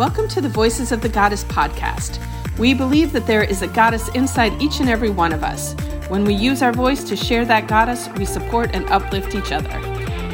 Welcome 0.00 0.28
to 0.28 0.40
the 0.40 0.48
Voices 0.48 0.92
of 0.92 1.02
the 1.02 1.10
Goddess 1.10 1.44
podcast. 1.44 2.18
We 2.58 2.72
believe 2.72 3.12
that 3.12 3.26
there 3.26 3.44
is 3.44 3.60
a 3.60 3.68
goddess 3.68 4.08
inside 4.14 4.54
each 4.62 4.80
and 4.80 4.88
every 4.88 5.10
one 5.10 5.30
of 5.30 5.44
us. 5.44 5.74
When 6.08 6.24
we 6.24 6.32
use 6.32 6.62
our 6.62 6.72
voice 6.72 7.04
to 7.04 7.14
share 7.14 7.44
that 7.44 7.68
goddess, 7.68 8.08
we 8.16 8.24
support 8.24 8.70
and 8.72 8.88
uplift 8.88 9.34
each 9.34 9.52
other. 9.52 9.68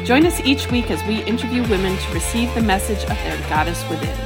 Join 0.05 0.25
us 0.25 0.39
each 0.45 0.71
week 0.71 0.89
as 0.89 1.03
we 1.03 1.21
interview 1.25 1.63
women 1.63 1.97
to 1.97 2.13
receive 2.13 2.55
the 2.55 2.61
message 2.61 3.03
of 3.03 3.17
their 3.17 3.37
goddess 3.49 3.83
within. 3.89 4.17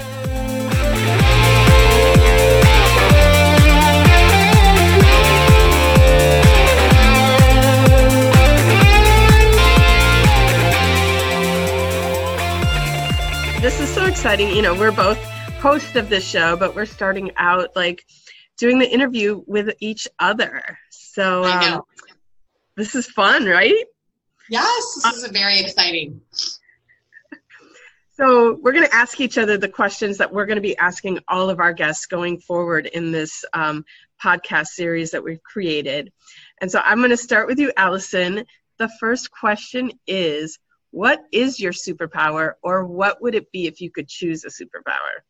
This 13.60 13.80
is 13.80 13.90
so 13.92 14.06
exciting. 14.06 14.56
You 14.56 14.62
know, 14.62 14.76
we're 14.76 14.92
both 14.92 15.31
hosts 15.62 15.96
of 15.96 16.10
this 16.10 16.28
show, 16.28 16.58
but 16.58 16.76
we're 16.76 16.88
starting 16.88 17.32
out 17.38 17.76
like 17.76 18.04
doing 18.58 18.80
the 18.80 18.92
interview 18.92 19.44
with 19.46 19.70
each 19.80 20.08
other. 20.18 20.76
So 20.90 21.44
um, 21.44 21.82
this 22.76 22.96
is 22.96 23.06
fun, 23.06 23.46
right? 23.46 23.86
Yes, 24.50 25.00
this 25.04 25.18
is 25.18 25.30
very 25.30 25.60
exciting. 25.60 26.20
So 28.10 28.56
we're 28.56 28.72
going 28.72 28.88
to 28.88 28.94
ask 28.94 29.22
each 29.22 29.38
other 29.38 29.56
the 29.56 29.70
questions 29.70 30.18
that 30.18 30.34
we're 30.34 30.48
going 30.48 30.56
to 30.56 30.64
be 30.64 30.76
asking 30.78 31.20
all 31.28 31.52
of 31.52 31.60
our 31.60 31.74
guests 31.74 32.08
going 32.08 32.40
forward 32.40 32.88
in 32.88 33.12
this 33.12 33.46
um, 33.54 33.86
podcast 34.22 34.68
series 34.70 35.12
that 35.12 35.24
we've 35.24 35.44
created. 35.44 36.12
And 36.60 36.72
so 36.72 36.82
I'm 36.84 36.98
going 36.98 37.12
to 37.12 37.18
start 37.18 37.46
with 37.46 37.60
you, 37.60 37.72
Allison. 37.78 38.46
The 38.80 38.90
first 39.00 39.30
question 39.30 39.92
is 40.08 40.58
what 40.90 41.22
is 41.32 41.60
your 41.60 41.72
superpower, 41.72 42.54
or 42.64 42.84
what 42.88 43.22
would 43.22 43.36
it 43.36 43.52
be 43.52 43.68
if 43.68 43.80
you 43.80 43.92
could 43.92 44.08
choose 44.08 44.44
a 44.44 44.48
superpower? 44.48 45.22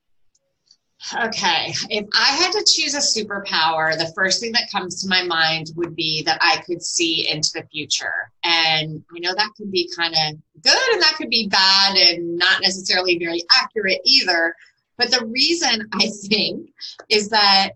Okay, 1.14 1.74
if 1.90 2.08
I 2.14 2.32
had 2.36 2.52
to 2.52 2.66
choose 2.68 2.94
a 2.94 3.00
superpower, 3.00 3.98
the 3.98 4.14
first 4.16 4.40
thing 4.40 4.52
that 4.52 4.70
comes 4.72 5.02
to 5.02 5.10
my 5.10 5.24
mind 5.24 5.72
would 5.76 5.96
be 5.96 6.22
that 6.24 6.38
I 6.42 6.62
could 6.66 6.84
see 6.84 7.28
into 7.28 7.50
the 7.56 7.64
future. 7.72 8.32
And 8.44 9.04
I 9.14 9.20
know 9.20 9.34
that 9.34 9.50
could 9.58 9.72
be 9.72 9.90
kind 9.96 10.14
of 10.14 10.62
good 10.62 10.94
and 10.94 11.02
that 11.02 11.16
could 11.18 11.30
be 11.30 11.48
bad 11.48 11.98
and 11.98 12.38
not 12.38 12.62
necessarily 12.62 13.18
very 13.18 13.44
accurate 13.52 14.00
either. 14.06 14.56
But 14.98 15.10
the 15.10 15.26
reason 15.26 15.90
I 15.94 16.08
think 16.28 16.70
is 17.10 17.30
that 17.30 17.72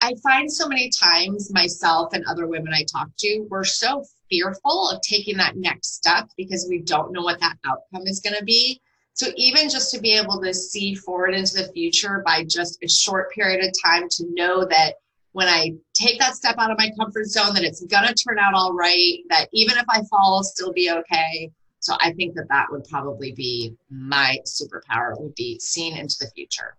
I 0.00 0.14
find 0.22 0.50
so 0.50 0.66
many 0.66 0.90
times 0.90 1.52
myself 1.52 2.12
and 2.14 2.24
other 2.24 2.46
women 2.46 2.72
I 2.74 2.84
talk 2.84 3.08
to, 3.18 3.46
we're 3.50 3.64
so 3.64 4.04
fearful 4.30 4.90
of 4.90 5.00
taking 5.02 5.36
that 5.36 5.56
next 5.56 5.94
step 5.94 6.28
because 6.36 6.66
we 6.68 6.80
don't 6.80 7.12
know 7.12 7.22
what 7.22 7.40
that 7.40 7.56
outcome 7.64 8.06
is 8.06 8.20
going 8.20 8.36
to 8.36 8.44
be. 8.44 8.80
So 9.14 9.28
even 9.36 9.70
just 9.70 9.92
to 9.92 10.00
be 10.00 10.12
able 10.12 10.40
to 10.42 10.52
see 10.52 10.94
forward 10.94 11.34
into 11.34 11.54
the 11.54 11.72
future 11.72 12.22
by 12.26 12.44
just 12.44 12.78
a 12.82 12.88
short 12.88 13.32
period 13.32 13.64
of 13.64 13.72
time 13.82 14.08
to 14.10 14.24
know 14.30 14.64
that 14.66 14.94
when 15.32 15.48
I 15.48 15.72
take 15.94 16.18
that 16.20 16.34
step 16.34 16.56
out 16.58 16.70
of 16.70 16.78
my 16.78 16.90
comfort 16.98 17.26
zone, 17.26 17.54
that 17.54 17.64
it's 17.64 17.80
to 17.80 17.86
turn 17.88 18.38
out 18.38 18.54
all 18.54 18.72
right, 18.72 19.18
that 19.30 19.48
even 19.52 19.76
if 19.76 19.84
I 19.88 20.02
fall, 20.10 20.36
I'll 20.36 20.42
still 20.42 20.72
be 20.72 20.90
okay. 20.90 21.50
So 21.78 21.94
I 22.00 22.12
think 22.12 22.34
that 22.34 22.48
that 22.48 22.66
would 22.70 22.84
probably 22.84 23.32
be 23.32 23.76
my 23.90 24.38
superpower 24.44 25.20
would 25.20 25.34
be 25.34 25.58
seeing 25.60 25.96
into 25.96 26.16
the 26.20 26.30
future. 26.34 26.76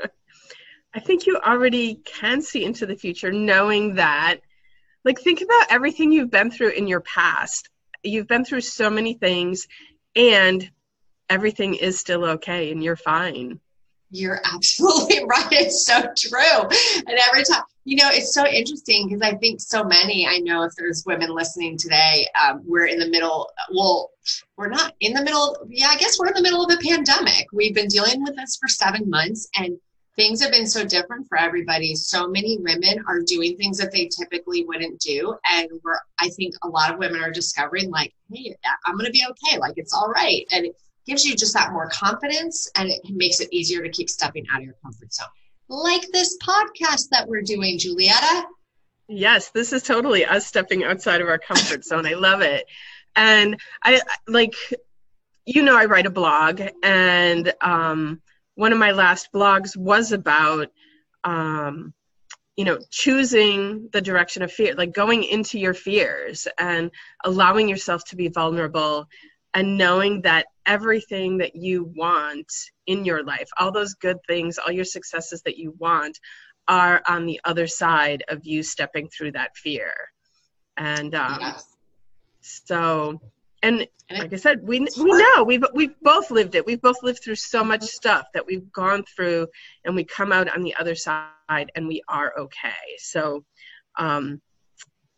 I 0.94 1.00
think 1.00 1.26
you 1.26 1.38
already 1.38 1.96
can 2.04 2.42
see 2.42 2.64
into 2.64 2.86
the 2.86 2.96
future 2.96 3.32
knowing 3.32 3.94
that 3.96 4.40
like 5.04 5.20
think 5.20 5.40
about 5.40 5.66
everything 5.70 6.12
you've 6.12 6.30
been 6.30 6.50
through 6.50 6.70
in 6.70 6.86
your 6.86 7.00
past 7.00 7.70
you've 8.02 8.26
been 8.26 8.44
through 8.44 8.60
so 8.60 8.90
many 8.90 9.14
things 9.14 9.66
and 10.16 10.70
everything 11.30 11.74
is 11.74 11.98
still 11.98 12.24
okay 12.24 12.70
and 12.70 12.82
you're 12.82 12.96
fine 12.96 13.58
you're 14.10 14.40
absolutely 14.52 15.24
right 15.28 15.52
it's 15.52 15.86
so 15.86 16.02
true 16.16 16.68
and 17.06 17.18
every 17.28 17.44
time 17.44 17.62
you 17.84 17.96
know 17.96 18.08
it's 18.10 18.34
so 18.34 18.46
interesting 18.46 19.08
because 19.08 19.22
i 19.22 19.34
think 19.36 19.60
so 19.60 19.84
many 19.84 20.26
i 20.26 20.38
know 20.38 20.62
if 20.64 20.72
there's 20.76 21.04
women 21.06 21.30
listening 21.30 21.78
today 21.78 22.26
um, 22.42 22.60
we're 22.66 22.86
in 22.86 22.98
the 22.98 23.08
middle 23.08 23.48
well 23.72 24.10
we're 24.56 24.68
not 24.68 24.94
in 25.00 25.14
the 25.14 25.22
middle 25.22 25.56
yeah 25.68 25.88
i 25.88 25.96
guess 25.96 26.18
we're 26.18 26.28
in 26.28 26.34
the 26.34 26.42
middle 26.42 26.64
of 26.64 26.70
a 26.70 26.78
pandemic 26.82 27.46
we've 27.52 27.74
been 27.74 27.88
dealing 27.88 28.22
with 28.22 28.36
this 28.36 28.58
for 28.60 28.68
seven 28.68 29.08
months 29.08 29.48
and 29.56 29.78
things 30.16 30.42
have 30.42 30.52
been 30.52 30.66
so 30.66 30.84
different 30.84 31.26
for 31.28 31.38
everybody. 31.38 31.94
So 31.94 32.28
many 32.28 32.58
women 32.58 33.02
are 33.08 33.20
doing 33.20 33.56
things 33.56 33.78
that 33.78 33.90
they 33.90 34.06
typically 34.06 34.66
wouldn't 34.66 35.00
do. 35.00 35.34
And 35.50 35.68
we're, 35.82 35.98
I 36.20 36.28
think 36.30 36.54
a 36.62 36.68
lot 36.68 36.92
of 36.92 36.98
women 36.98 37.22
are 37.22 37.30
discovering, 37.30 37.90
like, 37.90 38.12
hey, 38.30 38.54
I'm 38.84 38.96
going 38.96 39.06
to 39.06 39.12
be 39.12 39.24
okay. 39.30 39.58
Like, 39.58 39.74
it's 39.76 39.94
all 39.94 40.08
right. 40.08 40.44
And 40.50 40.66
gives 41.10 41.24
you 41.24 41.34
just 41.34 41.52
that 41.54 41.72
more 41.72 41.88
confidence 41.88 42.70
and 42.76 42.88
it 42.88 43.00
makes 43.10 43.40
it 43.40 43.52
easier 43.52 43.82
to 43.82 43.90
keep 43.90 44.08
stepping 44.08 44.46
out 44.52 44.60
of 44.60 44.64
your 44.64 44.76
comfort 44.80 45.12
zone. 45.12 45.26
Like 45.68 46.06
this 46.12 46.38
podcast 46.38 47.08
that 47.10 47.26
we're 47.26 47.42
doing, 47.42 47.78
Julietta. 47.78 48.44
Yes, 49.08 49.50
this 49.50 49.72
is 49.72 49.82
totally 49.82 50.24
us 50.24 50.46
stepping 50.46 50.84
outside 50.84 51.20
of 51.20 51.26
our 51.26 51.38
comfort 51.38 51.84
zone. 51.84 52.06
I 52.06 52.14
love 52.14 52.42
it. 52.42 52.64
And 53.16 53.60
I 53.82 54.00
like, 54.28 54.54
you 55.46 55.62
know, 55.64 55.76
I 55.76 55.86
write 55.86 56.06
a 56.06 56.10
blog 56.10 56.62
and, 56.84 57.52
um, 57.60 58.22
one 58.54 58.72
of 58.72 58.78
my 58.78 58.92
last 58.92 59.32
blogs 59.32 59.76
was 59.76 60.12
about 60.12 60.68
um, 61.24 61.94
you 62.56 62.64
know 62.64 62.78
choosing 62.90 63.88
the 63.92 64.02
direction 64.02 64.42
of 64.42 64.52
fear 64.52 64.74
like 64.74 64.92
going 64.92 65.24
into 65.24 65.58
your 65.58 65.72
fears 65.72 66.46
and 66.58 66.90
allowing 67.24 67.70
yourself 67.70 68.04
to 68.04 68.16
be 68.16 68.28
vulnerable 68.28 69.08
and 69.54 69.76
knowing 69.76 70.22
that 70.22 70.46
everything 70.66 71.38
that 71.38 71.56
you 71.56 71.92
want 71.96 72.52
in 72.86 73.04
your 73.04 73.24
life 73.24 73.48
all 73.58 73.72
those 73.72 73.94
good 73.94 74.18
things 74.28 74.58
all 74.58 74.72
your 74.72 74.84
successes 74.84 75.42
that 75.42 75.58
you 75.58 75.74
want 75.78 76.18
are 76.68 77.02
on 77.08 77.26
the 77.26 77.40
other 77.44 77.66
side 77.66 78.22
of 78.28 78.44
you 78.44 78.62
stepping 78.62 79.08
through 79.08 79.32
that 79.32 79.56
fear 79.56 79.92
and 80.76 81.14
um, 81.14 81.38
yes. 81.40 81.64
so 82.40 83.20
and 83.62 83.86
like 84.10 84.32
I 84.32 84.36
said, 84.36 84.66
we 84.66 84.80
we 84.80 85.12
know 85.12 85.44
we've 85.44 85.64
we've 85.74 85.94
both 86.02 86.30
lived 86.30 86.54
it. 86.54 86.66
We've 86.66 86.80
both 86.80 87.02
lived 87.02 87.22
through 87.22 87.36
so 87.36 87.62
much 87.62 87.82
stuff 87.82 88.26
that 88.34 88.44
we've 88.44 88.70
gone 88.72 89.04
through, 89.04 89.46
and 89.84 89.94
we 89.94 90.04
come 90.04 90.32
out 90.32 90.54
on 90.54 90.62
the 90.62 90.74
other 90.76 90.94
side, 90.94 91.70
and 91.74 91.86
we 91.86 92.02
are 92.08 92.32
okay. 92.38 92.70
So, 92.98 93.44
um, 93.96 94.40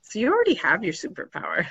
so 0.02 0.18
you 0.18 0.32
already 0.32 0.54
have 0.54 0.84
your 0.84 0.92
superpower. 0.92 1.66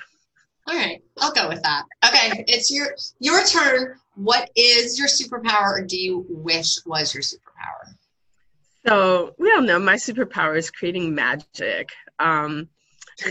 All 0.68 0.76
right, 0.76 1.02
I'll 1.20 1.34
go 1.34 1.50
with 1.50 1.62
that. 1.64 1.86
Okay, 2.06 2.46
it's 2.48 2.72
your 2.72 2.96
your 3.20 3.44
turn. 3.46 3.96
What 4.16 4.50
is 4.56 5.00
your 5.00 5.08
superpower, 5.08 5.80
or 5.80 5.86
do 5.86 5.98
you 5.98 6.26
wish 6.30 6.78
was 6.86 7.14
your 7.14 7.24
superpower? 7.24 7.96
So 8.86 9.36
we 9.38 9.52
all 9.52 9.62
know 9.62 9.80
my 9.80 9.96
superpower 9.96 10.58
is 10.58 10.70
creating 10.72 11.16
magic. 11.16 11.92
Um, 12.20 12.70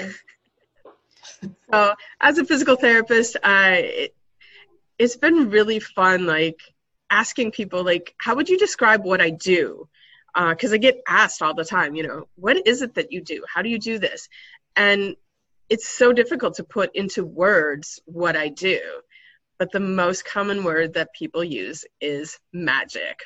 so 1.73 1.95
as 2.21 2.39
a 2.39 2.45
physical 2.45 2.77
therapist, 2.77 3.37
I 3.43 3.75
it, 3.77 4.15
it's 4.99 5.17
been 5.17 5.51
really 5.51 5.81
fun, 5.81 6.27
like 6.27 6.61
asking 7.11 7.53
people, 7.53 7.85
like, 7.85 8.15
how 8.19 8.37
would 8.37 8.49
you 8.49 8.59
describe 8.59 9.05
what 9.05 9.21
I 9.21 9.31
do? 9.31 9.89
Because 10.35 10.73
uh, 10.73 10.75
I 10.75 10.79
get 10.79 11.01
asked 11.09 11.43
all 11.43 11.55
the 11.55 11.65
time, 11.65 11.95
you 11.95 12.07
know, 12.07 12.29
what 12.37 12.67
is 12.67 12.83
it 12.83 12.95
that 12.95 13.11
you 13.11 13.21
do? 13.21 13.43
How 13.53 13.63
do 13.63 13.69
you 13.69 13.79
do 13.79 13.99
this? 13.99 14.29
And 14.77 15.17
it's 15.71 15.89
so 15.89 16.13
difficult 16.13 16.55
to 16.57 16.65
put 16.65 16.95
into 16.95 17.25
words 17.25 18.01
what 18.05 18.37
I 18.37 18.49
do. 18.49 18.81
But 19.59 19.73
the 19.73 19.81
most 19.81 20.25
common 20.25 20.65
word 20.65 20.95
that 20.95 21.15
people 21.15 21.45
use 21.45 21.85
is 22.01 22.39
magic. 22.53 23.21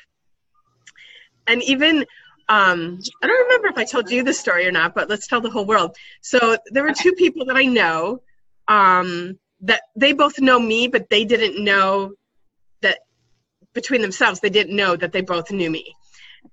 And 1.47 1.63
even 1.63 2.05
um, 2.47 2.99
I 3.23 3.27
don't 3.27 3.43
remember 3.47 3.69
if 3.69 3.77
I 3.77 3.85
told 3.85 4.11
you 4.11 4.23
this 4.23 4.39
story 4.39 4.67
or 4.67 4.71
not, 4.71 4.93
but 4.93 5.09
let's 5.09 5.27
tell 5.27 5.41
the 5.41 5.49
whole 5.49 5.65
world. 5.65 5.95
So 6.21 6.57
there 6.67 6.83
were 6.83 6.93
two 6.93 7.13
people 7.13 7.45
that 7.45 7.57
I 7.57 7.63
know 7.63 8.21
um, 8.67 9.39
that 9.61 9.81
they 9.95 10.13
both 10.13 10.39
know 10.39 10.59
me, 10.59 10.87
but 10.87 11.09
they 11.09 11.25
didn't 11.25 11.63
know 11.63 12.13
that 12.81 12.99
between 13.73 14.01
themselves, 14.01 14.39
they 14.39 14.49
didn't 14.49 14.75
know 14.75 14.95
that 14.95 15.11
they 15.11 15.21
both 15.21 15.51
knew 15.51 15.71
me. 15.71 15.95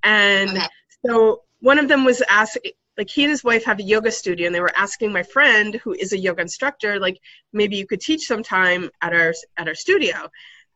And 0.02 0.50
okay. 0.50 0.66
so 1.04 1.42
one 1.60 1.78
of 1.78 1.88
them 1.88 2.04
was 2.04 2.22
asked, 2.28 2.58
like 2.98 3.08
he 3.08 3.24
and 3.24 3.30
his 3.30 3.42
wife 3.42 3.64
have 3.64 3.78
a 3.78 3.82
yoga 3.82 4.10
studio, 4.10 4.46
and 4.46 4.54
they 4.54 4.60
were 4.60 4.76
asking 4.76 5.12
my 5.12 5.22
friend, 5.22 5.76
who 5.76 5.92
is 5.92 6.12
a 6.12 6.18
yoga 6.18 6.42
instructor, 6.42 7.00
like 7.00 7.18
maybe 7.52 7.76
you 7.76 7.86
could 7.86 8.00
teach 8.00 8.26
sometime 8.26 8.90
at 9.00 9.14
our 9.14 9.32
at 9.56 9.68
our 9.68 9.74
studio. 9.74 10.28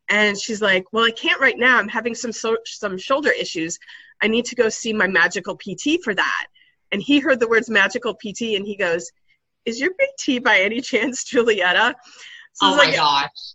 And 0.09 0.39
she's 0.41 0.63
like, 0.63 0.85
"Well, 0.93 1.05
I 1.05 1.11
can't 1.11 1.41
right 1.41 1.59
now. 1.59 1.79
I'm 1.79 1.89
having 1.89 2.15
some 2.15 2.33
so, 2.33 2.57
some 2.65 2.97
shoulder 2.97 3.31
issues. 3.31 3.79
I 4.23 4.29
need 4.29 4.45
to 4.47 4.55
go 4.55 4.69
see 4.69 4.93
my 4.93 5.07
magical 5.07 5.57
PT 5.57 6.03
for 6.03 6.15
that. 6.15 6.47
And 6.93 7.03
he 7.03 7.19
heard 7.19 7.41
the 7.41 7.49
words 7.49 7.69
magical 7.69 8.15
PT 8.15 8.57
and 8.57 8.67
he 8.67 8.77
goes, 8.77 9.11
Is 9.65 9.81
your 9.81 9.91
PT 9.93 10.43
by 10.43 10.61
any 10.61 10.81
chance 10.81 11.25
Julietta? 11.31 11.95
So 12.55 12.67
oh 12.67 12.77
my 12.77 12.85
like, 12.85 12.97
gosh. 12.97 13.55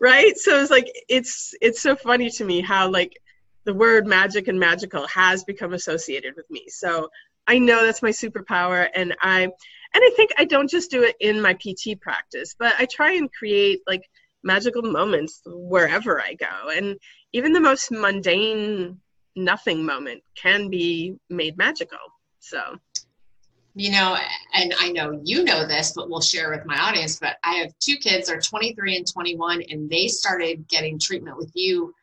Right? 0.00 0.36
So 0.38 0.60
it's 0.60 0.70
like 0.70 0.90
it's 1.08 1.54
it's 1.60 1.80
so 1.80 1.96
funny 1.96 2.30
to 2.30 2.44
me 2.44 2.60
how 2.60 2.88
like 2.90 3.20
the 3.64 3.74
word 3.74 4.06
magic 4.06 4.48
and 4.48 4.58
magical 4.58 5.06
has 5.08 5.44
become 5.44 5.74
associated 5.74 6.34
with 6.36 6.48
me. 6.50 6.64
So 6.68 7.08
I 7.48 7.58
know 7.58 7.84
that's 7.84 8.02
my 8.02 8.10
superpower 8.10 8.88
and 8.94 9.16
I 9.22 9.42
and 9.94 10.04
I 10.04 10.10
think 10.14 10.32
I 10.36 10.44
don't 10.44 10.68
just 10.68 10.90
do 10.90 11.02
it 11.02 11.16
in 11.18 11.40
my 11.40 11.54
PT 11.54 11.98
practice, 11.98 12.54
but 12.58 12.74
I 12.78 12.84
try 12.84 13.12
and 13.14 13.32
create 13.32 13.80
like 13.86 14.02
magical 14.44 14.82
moments 14.82 15.40
wherever 15.46 16.20
I 16.20 16.34
go. 16.34 16.68
And 16.70 16.98
even 17.32 17.52
the 17.52 17.60
most 17.60 17.90
mundane 17.90 19.00
nothing 19.34 19.86
moment 19.86 20.22
can 20.36 20.68
be 20.68 21.16
made 21.30 21.56
magical. 21.56 21.98
So, 22.40 22.60
you 23.74 23.92
know, 23.92 24.18
and 24.54 24.74
I 24.78 24.90
know 24.90 25.20
you 25.24 25.42
know 25.42 25.66
this, 25.66 25.92
but 25.96 26.10
we'll 26.10 26.20
share 26.20 26.50
with 26.50 26.66
my 26.66 26.78
audience. 26.78 27.18
But 27.18 27.38
I 27.42 27.54
have 27.54 27.72
two 27.78 27.96
kids, 27.96 28.28
they're 28.28 28.40
23 28.40 28.96
and 28.96 29.06
21, 29.10 29.62
and 29.70 29.88
they 29.88 30.08
started 30.08 30.68
getting 30.68 30.98
treatment 30.98 31.38
with 31.38 31.50
you 31.54 31.94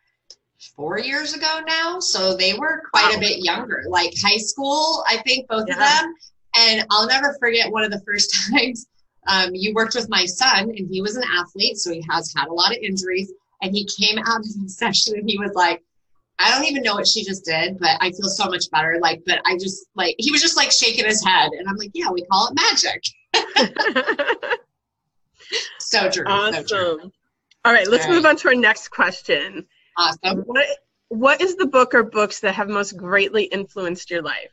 four 0.75 0.99
years 0.99 1.33
ago 1.33 1.61
now. 1.67 1.99
So 1.99 2.35
they 2.35 2.53
were 2.53 2.81
quite 2.91 3.11
wow. 3.11 3.17
a 3.17 3.19
bit 3.19 3.39
younger, 3.39 3.83
like 3.87 4.13
high 4.21 4.37
school, 4.37 5.03
I 5.07 5.17
think, 5.17 5.47
both 5.47 5.65
yeah. 5.67 5.73
of 5.73 5.79
them. 5.79 6.15
And 6.57 6.85
I'll 6.89 7.07
never 7.07 7.35
forget 7.39 7.71
one 7.71 7.83
of 7.83 7.91
the 7.91 8.01
first 8.01 8.33
times 8.51 8.87
um, 9.27 9.51
you 9.53 9.73
worked 9.73 9.95
with 9.95 10.09
my 10.09 10.25
son, 10.25 10.69
and 10.69 10.87
he 10.89 11.01
was 11.01 11.15
an 11.15 11.23
athlete, 11.37 11.77
so 11.77 11.91
he 11.91 12.03
has 12.09 12.33
had 12.35 12.47
a 12.47 12.53
lot 12.53 12.71
of 12.71 12.77
injuries. 12.77 13.31
And 13.61 13.73
he 13.73 13.87
came 13.99 14.19
out 14.19 14.39
of 14.39 14.61
the 14.61 14.69
session 14.69 15.17
and 15.17 15.29
he 15.29 15.37
was 15.37 15.53
like, 15.53 15.81
I 16.37 16.51
don't 16.51 16.65
even 16.65 16.83
know 16.83 16.95
what 16.95 17.07
she 17.07 17.23
just 17.23 17.45
did, 17.45 17.79
but 17.79 17.97
I 18.01 18.11
feel 18.11 18.27
so 18.27 18.45
much 18.49 18.69
better. 18.69 18.99
Like, 19.01 19.23
but 19.25 19.41
I 19.45 19.57
just 19.57 19.85
like, 19.95 20.15
he 20.19 20.31
was 20.31 20.41
just 20.41 20.57
like 20.57 20.71
shaking 20.71 21.05
his 21.05 21.23
head. 21.23 21.51
And 21.57 21.67
I'm 21.67 21.77
like, 21.77 21.91
yeah, 21.93 22.11
we 22.11 22.23
call 22.23 22.49
it 22.49 22.55
magic. 22.55 23.03
so 25.79 26.09
true. 26.11 26.25
Awesome. 26.27 26.67
So 26.67 26.97
true. 26.97 27.11
All 27.63 27.73
right, 27.73 27.87
let's 27.87 28.05
All 28.05 28.11
right. 28.11 28.15
move 28.17 28.25
on 28.25 28.35
to 28.35 28.49
our 28.49 28.55
next 28.55 28.89
question. 28.89 29.65
Awesome. 29.97 30.39
What, 30.39 30.65
what 31.09 31.41
is 31.41 31.55
the 31.55 31.67
book 31.67 31.93
or 31.93 32.03
books 32.03 32.39
that 32.41 32.55
have 32.55 32.67
most 32.67 32.97
greatly 32.97 33.43
influenced 33.45 34.09
your 34.09 34.21
life? 34.21 34.51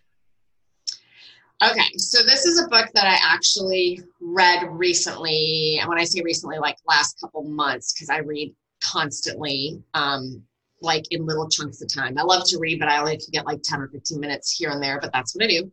Okay, 1.63 1.97
so 1.97 2.23
this 2.25 2.45
is 2.45 2.61
a 2.61 2.69
book 2.69 2.89
that 2.95 3.07
I 3.07 3.17
actually 3.23 4.01
read 4.21 4.67
recently. 4.69 5.79
And 5.81 5.89
when 5.89 5.99
I 5.99 6.05
say 6.05 6.21
recently, 6.25 6.59
like 6.59 6.77
last 6.89 7.21
couple 7.21 7.45
months, 7.45 7.93
because 7.93 8.11
I 8.11 8.19
read 8.19 8.53
constantly, 8.83 9.81
um, 9.95 10.43
like 10.81 11.05
in 11.13 11.25
little 11.25 11.49
chunks 11.49 11.81
of 11.81 11.93
time. 11.93 12.19
I 12.19 12.23
love 12.23 12.43
to 12.49 12.59
read, 12.59 12.81
but 12.81 12.89
I 12.89 12.99
only 12.99 13.17
can 13.17 13.29
get 13.31 13.47
like 13.47 13.63
10 13.63 13.81
or 13.81 13.89
15 13.89 14.19
minutes 14.19 14.57
here 14.57 14.71
and 14.71 14.83
there, 14.83 14.99
but 15.01 15.13
that's 15.13 15.37
what 15.37 15.45
I 15.45 15.49
do. 15.49 15.73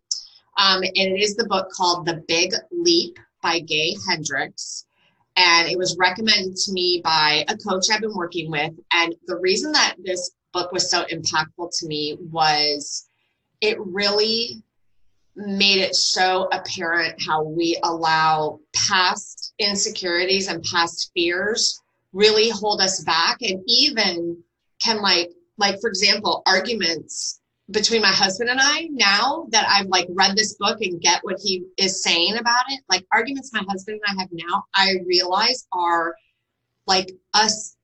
Um, 0.57 0.83
and 0.83 0.95
it 0.95 1.21
is 1.21 1.35
the 1.35 1.47
book 1.47 1.69
called 1.71 2.05
The 2.05 2.23
Big 2.27 2.53
Leap 2.71 3.17
by 3.41 3.59
Gay 3.59 3.95
Hendricks. 4.07 4.85
And 5.39 5.69
it 5.69 5.77
was 5.77 5.95
recommended 5.97 6.57
to 6.57 6.73
me 6.73 6.99
by 7.01 7.45
a 7.47 7.55
coach 7.55 7.85
I've 7.89 8.01
been 8.01 8.13
working 8.13 8.51
with. 8.51 8.73
And 8.91 9.15
the 9.25 9.37
reason 9.37 9.71
that 9.71 9.95
this 10.03 10.31
book 10.51 10.73
was 10.73 10.91
so 10.91 11.05
impactful 11.05 11.69
to 11.79 11.87
me 11.87 12.17
was 12.19 13.07
it 13.61 13.77
really 13.79 14.61
made 15.37 15.79
it 15.79 15.95
so 15.95 16.49
apparent 16.51 17.15
how 17.25 17.43
we 17.43 17.79
allow 17.83 18.59
past 18.75 19.53
insecurities 19.59 20.49
and 20.49 20.61
past 20.63 21.11
fears 21.15 21.81
really 22.11 22.49
hold 22.49 22.81
us 22.81 23.01
back 23.05 23.37
and 23.41 23.61
even 23.65 24.37
can 24.83 25.01
like 25.01 25.29
like 25.57 25.79
for 25.79 25.87
example 25.89 26.41
arguments 26.45 27.38
between 27.71 28.01
my 28.01 28.09
husband 28.11 28.49
and 28.49 28.59
I 28.61 28.87
now 28.91 29.45
that 29.49 29.67
I've 29.69 29.87
like 29.87 30.07
read 30.09 30.35
this 30.35 30.55
book 30.55 30.79
and 30.81 31.01
get 31.01 31.23
what 31.23 31.39
he 31.43 31.65
is 31.77 32.03
saying 32.03 32.37
about 32.37 32.65
it 32.69 32.81
like 32.89 33.05
arguments 33.13 33.53
my 33.53 33.63
husband 33.69 33.99
and 34.03 34.17
I 34.17 34.21
have 34.21 34.29
now 34.31 34.63
I 34.73 34.95
realize 35.05 35.67
are 35.71 36.15
like 36.87 37.11
us 37.33 37.75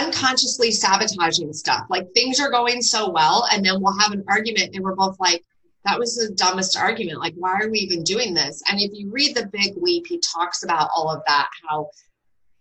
unconsciously 0.00 0.72
sabotaging 0.72 1.52
stuff 1.52 1.84
like 1.88 2.08
things 2.14 2.40
are 2.40 2.50
going 2.50 2.82
so 2.82 3.10
well 3.10 3.46
and 3.52 3.64
then 3.64 3.80
we'll 3.80 3.96
have 3.98 4.12
an 4.12 4.24
argument 4.28 4.74
and 4.74 4.82
we're 4.82 4.96
both 4.96 5.16
like 5.20 5.44
that 5.86 5.98
was 5.98 6.16
the 6.16 6.34
dumbest 6.34 6.76
argument. 6.76 7.20
Like, 7.20 7.34
why 7.36 7.52
are 7.60 7.70
we 7.70 7.78
even 7.78 8.02
doing 8.02 8.34
this? 8.34 8.60
And 8.68 8.80
if 8.80 8.90
you 8.92 9.10
read 9.10 9.36
The 9.36 9.48
Big 9.52 9.74
Leap, 9.76 10.06
he 10.08 10.20
talks 10.34 10.64
about 10.64 10.90
all 10.94 11.08
of 11.08 11.22
that, 11.26 11.48
how 11.68 11.88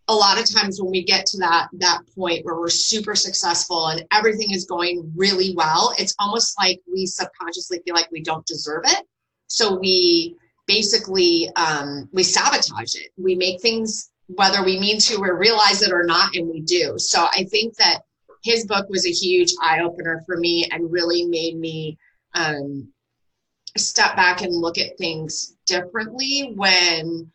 a 0.07 0.13
lot 0.13 0.39
of 0.39 0.49
times 0.49 0.79
when 0.79 0.91
we 0.91 1.03
get 1.03 1.25
to 1.25 1.37
that 1.37 1.67
that 1.73 2.01
point 2.15 2.45
where 2.45 2.59
we're 2.59 2.69
super 2.69 3.15
successful 3.15 3.87
and 3.87 4.05
everything 4.11 4.51
is 4.51 4.65
going 4.65 5.11
really 5.15 5.53
well, 5.55 5.93
it's 5.97 6.15
almost 6.19 6.55
like 6.59 6.79
we 6.91 7.05
subconsciously 7.05 7.81
feel 7.85 7.95
like 7.95 8.11
we 8.11 8.21
don't 8.21 8.45
deserve 8.45 8.83
it. 8.85 9.05
So 9.47 9.77
we 9.79 10.35
basically 10.67 11.49
um, 11.55 12.09
we 12.11 12.23
sabotage 12.23 12.95
it. 12.95 13.11
We 13.17 13.35
make 13.35 13.61
things 13.61 14.11
whether 14.27 14.63
we 14.63 14.79
mean 14.79 14.99
to 14.99 15.17
or 15.17 15.37
realize 15.37 15.81
it 15.81 15.91
or 15.91 16.03
not, 16.03 16.35
and 16.35 16.47
we 16.47 16.61
do. 16.61 16.97
So 16.97 17.27
I 17.31 17.43
think 17.45 17.75
that 17.77 18.01
his 18.43 18.65
book 18.65 18.87
was 18.89 19.05
a 19.05 19.11
huge 19.11 19.53
eye 19.61 19.81
opener 19.81 20.23
for 20.25 20.37
me 20.37 20.67
and 20.71 20.91
really 20.91 21.25
made 21.25 21.57
me 21.57 21.97
um, 22.35 22.87
step 23.77 24.15
back 24.15 24.41
and 24.41 24.53
look 24.53 24.77
at 24.77 24.97
things 24.97 25.55
differently 25.65 26.53
when 26.55 27.31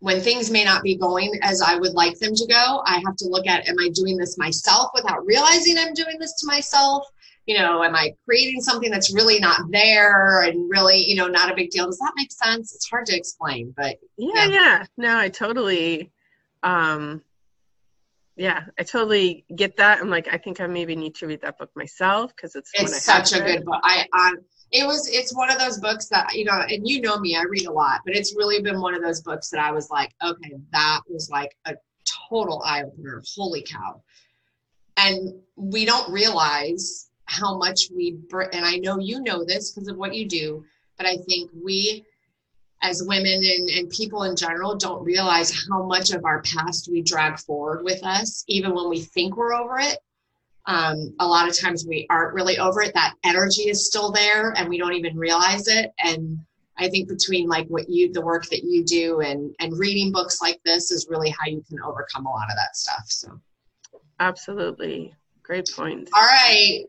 when 0.00 0.20
things 0.20 0.50
may 0.50 0.64
not 0.64 0.82
be 0.82 0.96
going 0.96 1.38
as 1.42 1.62
I 1.62 1.76
would 1.76 1.92
like 1.92 2.18
them 2.18 2.34
to 2.34 2.46
go. 2.46 2.82
I 2.86 3.00
have 3.04 3.16
to 3.16 3.28
look 3.28 3.46
at 3.46 3.68
am 3.68 3.76
I 3.78 3.90
doing 3.94 4.16
this 4.16 4.36
myself 4.36 4.90
without 4.94 5.24
realizing 5.24 5.78
I'm 5.78 5.94
doing 5.94 6.18
this 6.18 6.34
to 6.40 6.46
myself? 6.46 7.06
You 7.46 7.58
know, 7.58 7.82
am 7.82 7.94
I 7.94 8.14
creating 8.24 8.60
something 8.60 8.90
that's 8.90 9.14
really 9.14 9.38
not 9.38 9.60
there 9.70 10.42
and 10.42 10.70
really, 10.70 11.04
you 11.06 11.16
know, 11.16 11.26
not 11.26 11.50
a 11.50 11.54
big 11.54 11.70
deal? 11.70 11.86
Does 11.86 11.98
that 11.98 12.12
make 12.16 12.32
sense? 12.32 12.74
It's 12.74 12.88
hard 12.88 13.06
to 13.06 13.16
explain, 13.16 13.74
but 13.76 13.96
yeah, 14.16 14.46
yeah. 14.46 14.48
yeah. 14.48 14.84
No, 14.96 15.18
I 15.18 15.28
totally 15.28 16.10
um 16.62 17.22
yeah, 18.36 18.64
I 18.78 18.84
totally 18.84 19.44
get 19.54 19.76
that. 19.76 20.00
I'm 20.00 20.08
like, 20.08 20.28
I 20.32 20.38
think 20.38 20.62
I 20.62 20.66
maybe 20.66 20.96
need 20.96 21.14
to 21.16 21.26
read 21.26 21.42
that 21.42 21.58
book 21.58 21.70
myself 21.76 22.34
because 22.34 22.54
it's 22.54 22.70
it's 22.72 23.02
such 23.02 23.34
a 23.34 23.40
good 23.44 23.66
book. 23.66 23.80
I, 23.82 24.06
I 24.14 24.32
it 24.72 24.86
was 24.86 25.08
it's 25.08 25.34
one 25.34 25.50
of 25.50 25.58
those 25.58 25.78
books 25.78 26.06
that 26.06 26.34
you 26.34 26.44
know 26.44 26.62
and 26.68 26.88
you 26.88 27.00
know 27.00 27.18
me 27.18 27.36
i 27.36 27.42
read 27.42 27.66
a 27.66 27.72
lot 27.72 28.00
but 28.04 28.14
it's 28.14 28.36
really 28.36 28.60
been 28.62 28.80
one 28.80 28.94
of 28.94 29.02
those 29.02 29.20
books 29.20 29.50
that 29.50 29.60
i 29.60 29.72
was 29.72 29.90
like 29.90 30.14
okay 30.22 30.54
that 30.72 31.00
was 31.08 31.28
like 31.30 31.56
a 31.66 31.74
total 32.30 32.62
eye-opener. 32.64 33.22
Holy 33.36 33.62
cow. 33.62 34.02
And 34.96 35.34
we 35.56 35.84
don't 35.84 36.10
realize 36.12 37.08
how 37.24 37.56
much 37.56 37.88
we 37.94 38.18
and 38.52 38.64
i 38.64 38.76
know 38.76 38.98
you 38.98 39.22
know 39.22 39.44
this 39.44 39.70
because 39.70 39.88
of 39.88 39.96
what 39.96 40.12
you 40.12 40.26
do 40.26 40.64
but 40.96 41.06
i 41.06 41.16
think 41.28 41.48
we 41.62 42.04
as 42.82 43.04
women 43.06 43.40
and, 43.44 43.70
and 43.70 43.90
people 43.90 44.24
in 44.24 44.34
general 44.34 44.74
don't 44.74 45.04
realize 45.04 45.54
how 45.70 45.84
much 45.84 46.10
of 46.10 46.24
our 46.24 46.42
past 46.42 46.88
we 46.90 47.00
drag 47.02 47.38
forward 47.38 47.84
with 47.84 48.02
us 48.02 48.42
even 48.48 48.74
when 48.74 48.88
we 48.88 48.98
think 48.98 49.36
we're 49.36 49.54
over 49.54 49.78
it 49.78 49.98
um, 50.66 51.14
a 51.20 51.26
lot 51.26 51.48
of 51.48 51.58
times 51.58 51.86
we 51.86 52.06
aren't 52.10 52.34
really 52.34 52.58
over 52.58 52.82
it. 52.82 52.94
That 52.94 53.14
energy 53.24 53.68
is 53.68 53.86
still 53.86 54.12
there 54.12 54.52
and 54.56 54.68
we 54.68 54.78
don't 54.78 54.94
even 54.94 55.16
realize 55.16 55.68
it. 55.68 55.92
And 56.04 56.38
i 56.78 56.88
think 56.88 57.08
between 57.08 57.46
like 57.46 57.66
what 57.66 57.88
you 57.88 58.10
the 58.12 58.20
work 58.20 58.46
that 58.46 58.64
you 58.64 58.82
do 58.82 59.20
and 59.20 59.54
and 59.60 59.78
reading 59.78 60.10
books 60.10 60.40
like 60.40 60.58
this 60.64 60.90
is 60.90 61.06
really 61.10 61.28
how 61.28 61.46
you 61.46 61.62
can 61.68 61.78
overcome 61.82 62.24
a 62.24 62.30
lot 62.30 62.48
of 62.48 62.56
that 62.56 62.74
stuff 62.74 63.04
so. 63.06 63.38
Absolutely. 64.20 65.14
Great 65.42 65.68
point. 65.74 66.08
All 66.14 66.22
right. 66.22 66.84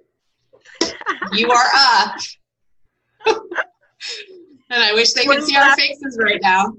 You 1.33 1.49
are 1.51 1.65
up. 1.73 2.19
And 4.69 4.81
i 4.81 4.93
wish 4.93 5.11
they 5.11 5.25
could 5.25 5.43
see 5.43 5.57
our 5.57 5.75
faces 5.75 6.17
right 6.19 6.39
now. 6.41 6.73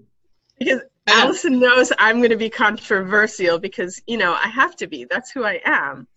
Because 0.59 0.81
Allison 1.07 1.61
knows 1.61 1.93
I'm 1.99 2.19
going 2.19 2.31
to 2.31 2.39
be 2.39 2.49
controversial 2.49 3.59
because, 3.59 4.01
you 4.07 4.17
know, 4.17 4.33
I 4.33 4.49
have 4.49 4.77
to 4.77 4.87
be. 4.87 5.05
That's 5.05 5.31
who 5.31 5.45
I 5.45 5.61
am 5.67 6.09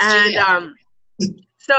and 0.00 0.36
um, 0.36 0.74
so 1.58 1.74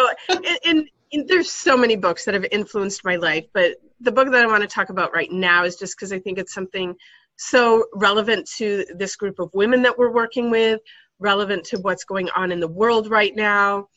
and, 0.65 0.89
there's 1.25 1.51
so 1.51 1.75
many 1.75 1.95
books 1.95 2.23
that 2.25 2.35
have 2.35 2.45
influenced 2.51 3.03
my 3.03 3.15
life 3.15 3.45
but 3.53 3.77
the 4.01 4.11
book 4.11 4.31
that 4.31 4.43
i 4.43 4.45
want 4.45 4.61
to 4.61 4.67
talk 4.67 4.89
about 4.89 5.11
right 5.11 5.31
now 5.31 5.63
is 5.63 5.75
just 5.75 5.97
because 5.97 6.13
i 6.13 6.19
think 6.19 6.37
it's 6.37 6.53
something 6.53 6.95
so 7.37 7.85
relevant 7.95 8.47
to 8.57 8.85
this 8.95 9.15
group 9.15 9.39
of 9.39 9.49
women 9.53 9.81
that 9.81 9.97
we're 9.97 10.11
working 10.11 10.51
with 10.51 10.79
relevant 11.19 11.63
to 11.65 11.77
what's 11.79 12.03
going 12.03 12.29
on 12.35 12.51
in 12.51 12.59
the 12.59 12.67
world 12.67 13.09
right 13.09 13.35
now. 13.35 13.87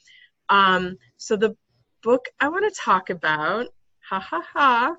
Um, 0.48 0.98
so 1.16 1.36
the 1.36 1.56
book 2.02 2.26
i 2.40 2.48
want 2.48 2.64
to 2.64 2.80
talk 2.80 3.10
about 3.10 3.68
ha 4.00 4.18
ha 4.18 4.42
ha 4.52 4.96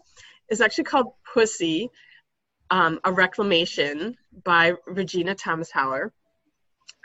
is 0.49 0.61
actually 0.61 0.85
called 0.85 1.07
pussy 1.33 1.89
um, 2.69 2.97
a 3.03 3.11
reclamation 3.11 4.15
by 4.45 4.71
Regena 4.87 5.35
Thomashauer 5.35 6.11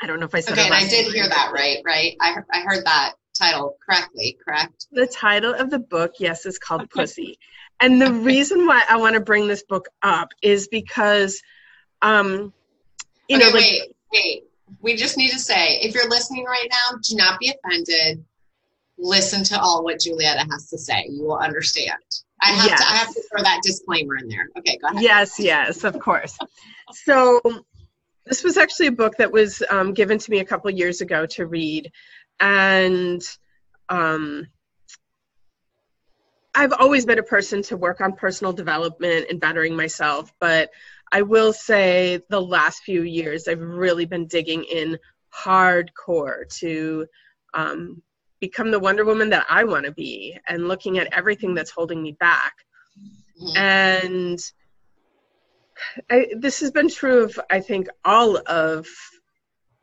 I 0.00 0.07
don't 0.07 0.21
know 0.21 0.26
if 0.26 0.35
I 0.35 0.40
said. 0.40 0.57
That. 0.57 0.67
Okay, 0.67 0.76
and 0.76 0.87
I 0.87 0.88
did 0.88 1.12
hear 1.12 1.28
that 1.28 1.50
right. 1.52 1.78
Right, 1.85 2.17
I 2.21 2.37
I 2.52 2.61
heard 2.61 2.85
that 2.85 3.14
title 3.37 3.76
correctly. 3.85 4.38
Correct. 4.45 4.87
The 4.93 5.07
title 5.07 5.55
of 5.55 5.71
the 5.71 5.78
book, 5.78 6.14
yes, 6.19 6.47
is 6.47 6.59
called 6.59 6.88
Pussy, 6.90 7.38
and 7.81 8.00
the 8.00 8.12
reason 8.12 8.67
why 8.67 8.83
I 8.88 8.97
want 8.99 9.14
to 9.14 9.21
bring 9.21 9.47
this 9.49 9.62
book 9.62 9.88
up 10.02 10.28
is 10.43 10.69
because, 10.69 11.43
um, 12.02 12.52
you 13.28 13.37
okay, 13.37 13.47
know, 13.47 13.52
like, 13.52 13.55
wait, 13.55 13.97
wait. 14.12 14.45
We 14.81 14.97
just 14.97 15.17
need 15.17 15.31
to 15.31 15.38
say, 15.38 15.78
if 15.81 15.95
you're 15.95 16.11
listening 16.11 16.45
right 16.45 16.69
now, 16.71 16.99
do 17.02 17.17
not 17.17 17.40
be 17.40 17.50
offended. 17.52 18.25
Listen 18.99 19.43
to 19.45 19.59
all 19.59 19.83
what 19.83 20.00
Julietta 20.00 20.47
has 20.50 20.69
to 20.71 20.78
say. 20.78 21.07
You 21.09 21.25
will 21.25 21.38
understand. 21.38 21.99
I 22.43 22.49
have 22.49 22.67
yes. 22.67 22.81
to. 22.81 22.87
I 22.87 22.97
have 22.97 23.14
to 23.14 23.23
throw 23.31 23.43
that 23.43 23.61
disclaimer 23.62 24.17
in 24.17 24.28
there. 24.28 24.49
Okay, 24.59 24.76
go 24.76 24.88
ahead. 24.88 25.02
Yes, 25.02 25.40
yes, 25.40 25.85
of 25.85 25.99
course. 25.99 26.37
So 26.93 27.40
this 28.28 28.44
was 28.44 28.56
actually 28.56 28.88
a 28.88 28.92
book 28.92 29.16
that 29.18 29.32
was 29.32 29.62
um, 29.70 29.94
given 29.94 30.18
to 30.18 30.30
me 30.30 30.40
a 30.40 30.44
couple 30.44 30.70
years 30.70 31.00
ago 31.00 31.26
to 31.26 31.47
read, 31.47 31.90
and 32.40 33.23
um, 33.88 34.47
I've 36.54 36.73
always 36.73 37.06
been 37.06 37.18
a 37.18 37.25
person 37.25 37.62
to 37.62 37.76
work 37.76 38.00
on 38.00 38.12
personal 38.14 38.52
development 38.52 39.26
and 39.30 39.40
bettering 39.40 39.76
myself, 39.76 40.32
but 40.40 40.70
I 41.12 41.23
will 41.23 41.52
say 41.52 42.20
the 42.28 42.40
last 42.40 42.82
few 42.82 43.02
years 43.02 43.49
I've 43.49 43.61
really 43.61 44.04
been 44.04 44.26
digging 44.26 44.64
in 44.64 44.99
hardcore 45.32 46.49
to 46.58 47.06
um, 47.54 48.02
become 48.40 48.70
the 48.70 48.78
Wonder 48.78 49.04
Woman 49.04 49.30
that 49.30 49.47
I 49.49 49.64
want 49.64 49.87
to 49.87 49.92
be 49.92 50.37
and 50.49 50.68
looking 50.68 50.99
at 50.99 51.12
everything 51.12 51.54
that's 51.54 51.70
holding 51.70 52.02
me 52.02 52.12
back. 52.12 52.54
Mm-hmm. 53.40 53.56
And 53.56 54.38
I, 56.11 56.28
this 56.37 56.61
has 56.61 56.70
been 56.70 56.88
true 56.88 57.25
of, 57.25 57.38
I 57.50 57.61
think, 57.61 57.88
all 58.04 58.38
of 58.47 58.87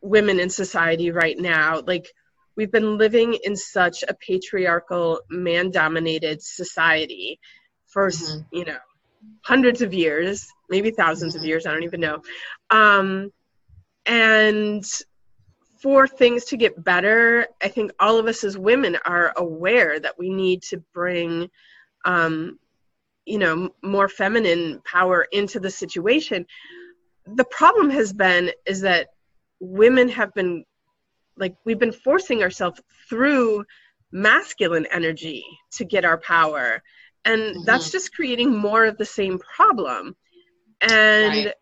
women 0.02 0.40
in 0.40 0.50
society 0.50 1.12
right 1.12 1.38
now. 1.38 1.82
Like, 1.86 2.08
we've 2.56 2.72
been 2.72 2.98
living 2.98 3.38
in 3.44 3.56
such 3.56 4.04
a 4.08 4.14
patriarchal, 4.14 5.22
man 5.30 5.72
dominated 5.72 6.42
society 6.42 7.40
for, 7.88 8.10
mm-hmm. 8.10 8.42
you 8.52 8.66
know, 8.66 8.78
hundreds 9.42 9.82
of 9.82 9.94
years, 9.94 10.48
maybe 10.70 10.92
1000s 10.92 10.98
mm-hmm. 10.98 11.38
of 11.38 11.46
years, 11.46 11.66
I 11.66 11.72
don't 11.72 11.84
even 11.84 12.02
know. 12.02 12.22
Um, 12.70 13.32
and 14.06 14.86
for 15.82 16.08
things 16.08 16.46
to 16.46 16.58
get 16.58 16.84
better, 16.84 17.48
I 17.62 17.68
think 17.68 17.92
all 18.00 18.18
of 18.18 18.28
us 18.28 18.44
as 18.44 18.58
women 18.58 18.98
are 19.06 19.34
aware 19.36 20.00
that 20.00 20.18
we 20.18 20.30
need 20.30 20.64
to 20.64 20.78
bring, 20.94 21.50
um, 22.06 22.60
you 23.26 23.40
know, 23.40 23.70
more 23.84 24.08
feminine 24.08 24.82
power 24.86 25.28
into 25.32 25.60
the 25.60 25.72
situation. 25.72 26.46
The 27.26 27.46
problem 27.46 27.90
has 27.90 28.14
been 28.14 28.52
is 28.66 28.82
that 28.82 29.10
women 29.60 30.10
have 30.10 30.34
been 30.34 30.66
like 31.38 31.56
we've 31.66 31.80
been 31.80 31.92
forcing 31.92 32.44
ourselves 32.44 32.82
through 33.10 33.66
masculine 34.12 34.86
energy 34.92 35.44
to 35.72 35.84
get 35.84 36.06
our 36.06 36.18
power 36.18 36.82
and 37.26 37.42
mm-hmm. 37.42 37.64
that's 37.66 37.92
just 37.92 38.14
creating 38.14 38.56
more 38.56 38.86
of 38.86 38.98
the 38.98 39.06
same 39.06 39.40
problem 39.40 40.16
and 40.82 41.46
right. 41.46 41.54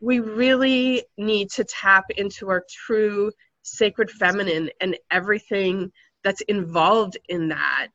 we 0.00 0.18
really 0.18 1.04
need 1.18 1.50
to 1.50 1.64
tap 1.64 2.04
into 2.16 2.48
our 2.48 2.64
true 2.68 3.30
sacred 3.62 4.10
feminine 4.10 4.70
and 4.80 4.96
everything 5.10 5.92
that's 6.24 6.40
involved 6.42 7.16
in 7.28 7.48
that 7.48 7.88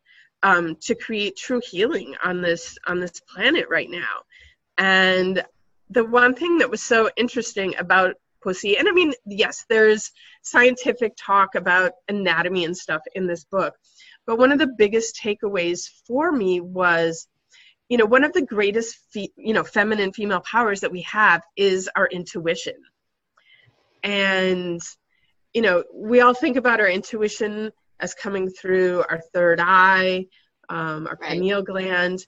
um, 0.44 0.76
to 0.82 0.96
create 0.96 1.38
true 1.38 1.62
healing 1.64 2.16
on 2.24 2.42
this 2.42 2.78
on 2.86 3.00
this 3.00 3.20
planet 3.34 3.68
right 3.70 3.90
now. 3.90 4.24
And 4.78 5.44
the 5.90 6.04
one 6.06 6.36
thing 6.36 6.60
that 6.60 6.70
was 6.70 6.82
so 6.82 7.10
interesting 7.16 7.76
about 7.78 8.16
pussy 8.44 8.78
and 8.78 8.88
i 8.88 8.92
mean 8.92 9.14
yes 9.26 9.66
there's 9.68 10.12
scientific 10.44 11.14
talk 11.18 11.56
about 11.56 11.94
anatomy 12.08 12.66
and 12.66 12.78
stuff 12.78 13.02
in 13.16 13.26
this 13.26 13.44
book 13.46 13.74
but 14.28 14.38
one 14.38 14.52
of 14.52 14.60
the 14.60 14.68
biggest 14.68 15.20
takeaways 15.20 15.90
for 16.06 16.32
me 16.32 16.60
was 16.60 17.28
you 17.90 17.98
know 17.98 18.06
one 18.06 18.24
of 18.24 18.34
the 18.34 18.42
greatest 18.42 18.98
fe- 19.12 19.32
you 19.38 19.54
know 19.54 19.64
feminine 19.64 20.12
female 20.12 20.42
powers 20.42 20.82
that 20.82 20.92
we 20.92 21.02
have 21.04 21.42
is 21.56 21.90
our 21.96 22.08
intuition. 22.08 22.76
And 24.04 24.82
you 25.54 25.62
know, 25.62 25.84
we 25.94 26.22
all 26.22 26.34
think 26.34 26.58
about 26.58 26.80
our 26.82 26.90
intuition 26.90 27.72
as 28.00 28.14
coming 28.14 28.50
through 28.50 29.04
our 29.10 29.20
third 29.34 29.60
eye, 29.62 30.26
um, 30.70 31.08
our 31.08 31.18
right. 31.22 31.32
pineal 31.32 31.62
gland. 31.62 32.26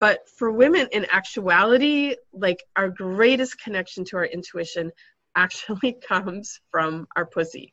But 0.00 0.28
for 0.36 0.50
women, 0.50 0.88
in 0.92 1.06
actuality, 1.10 2.16
like 2.32 2.64
our 2.76 2.88
greatest 2.88 3.60
connection 3.60 4.04
to 4.06 4.16
our 4.16 4.26
intuition 4.26 4.90
actually 5.36 5.92
comes 6.08 6.60
from 6.70 7.06
our 7.16 7.26
pussy. 7.26 7.72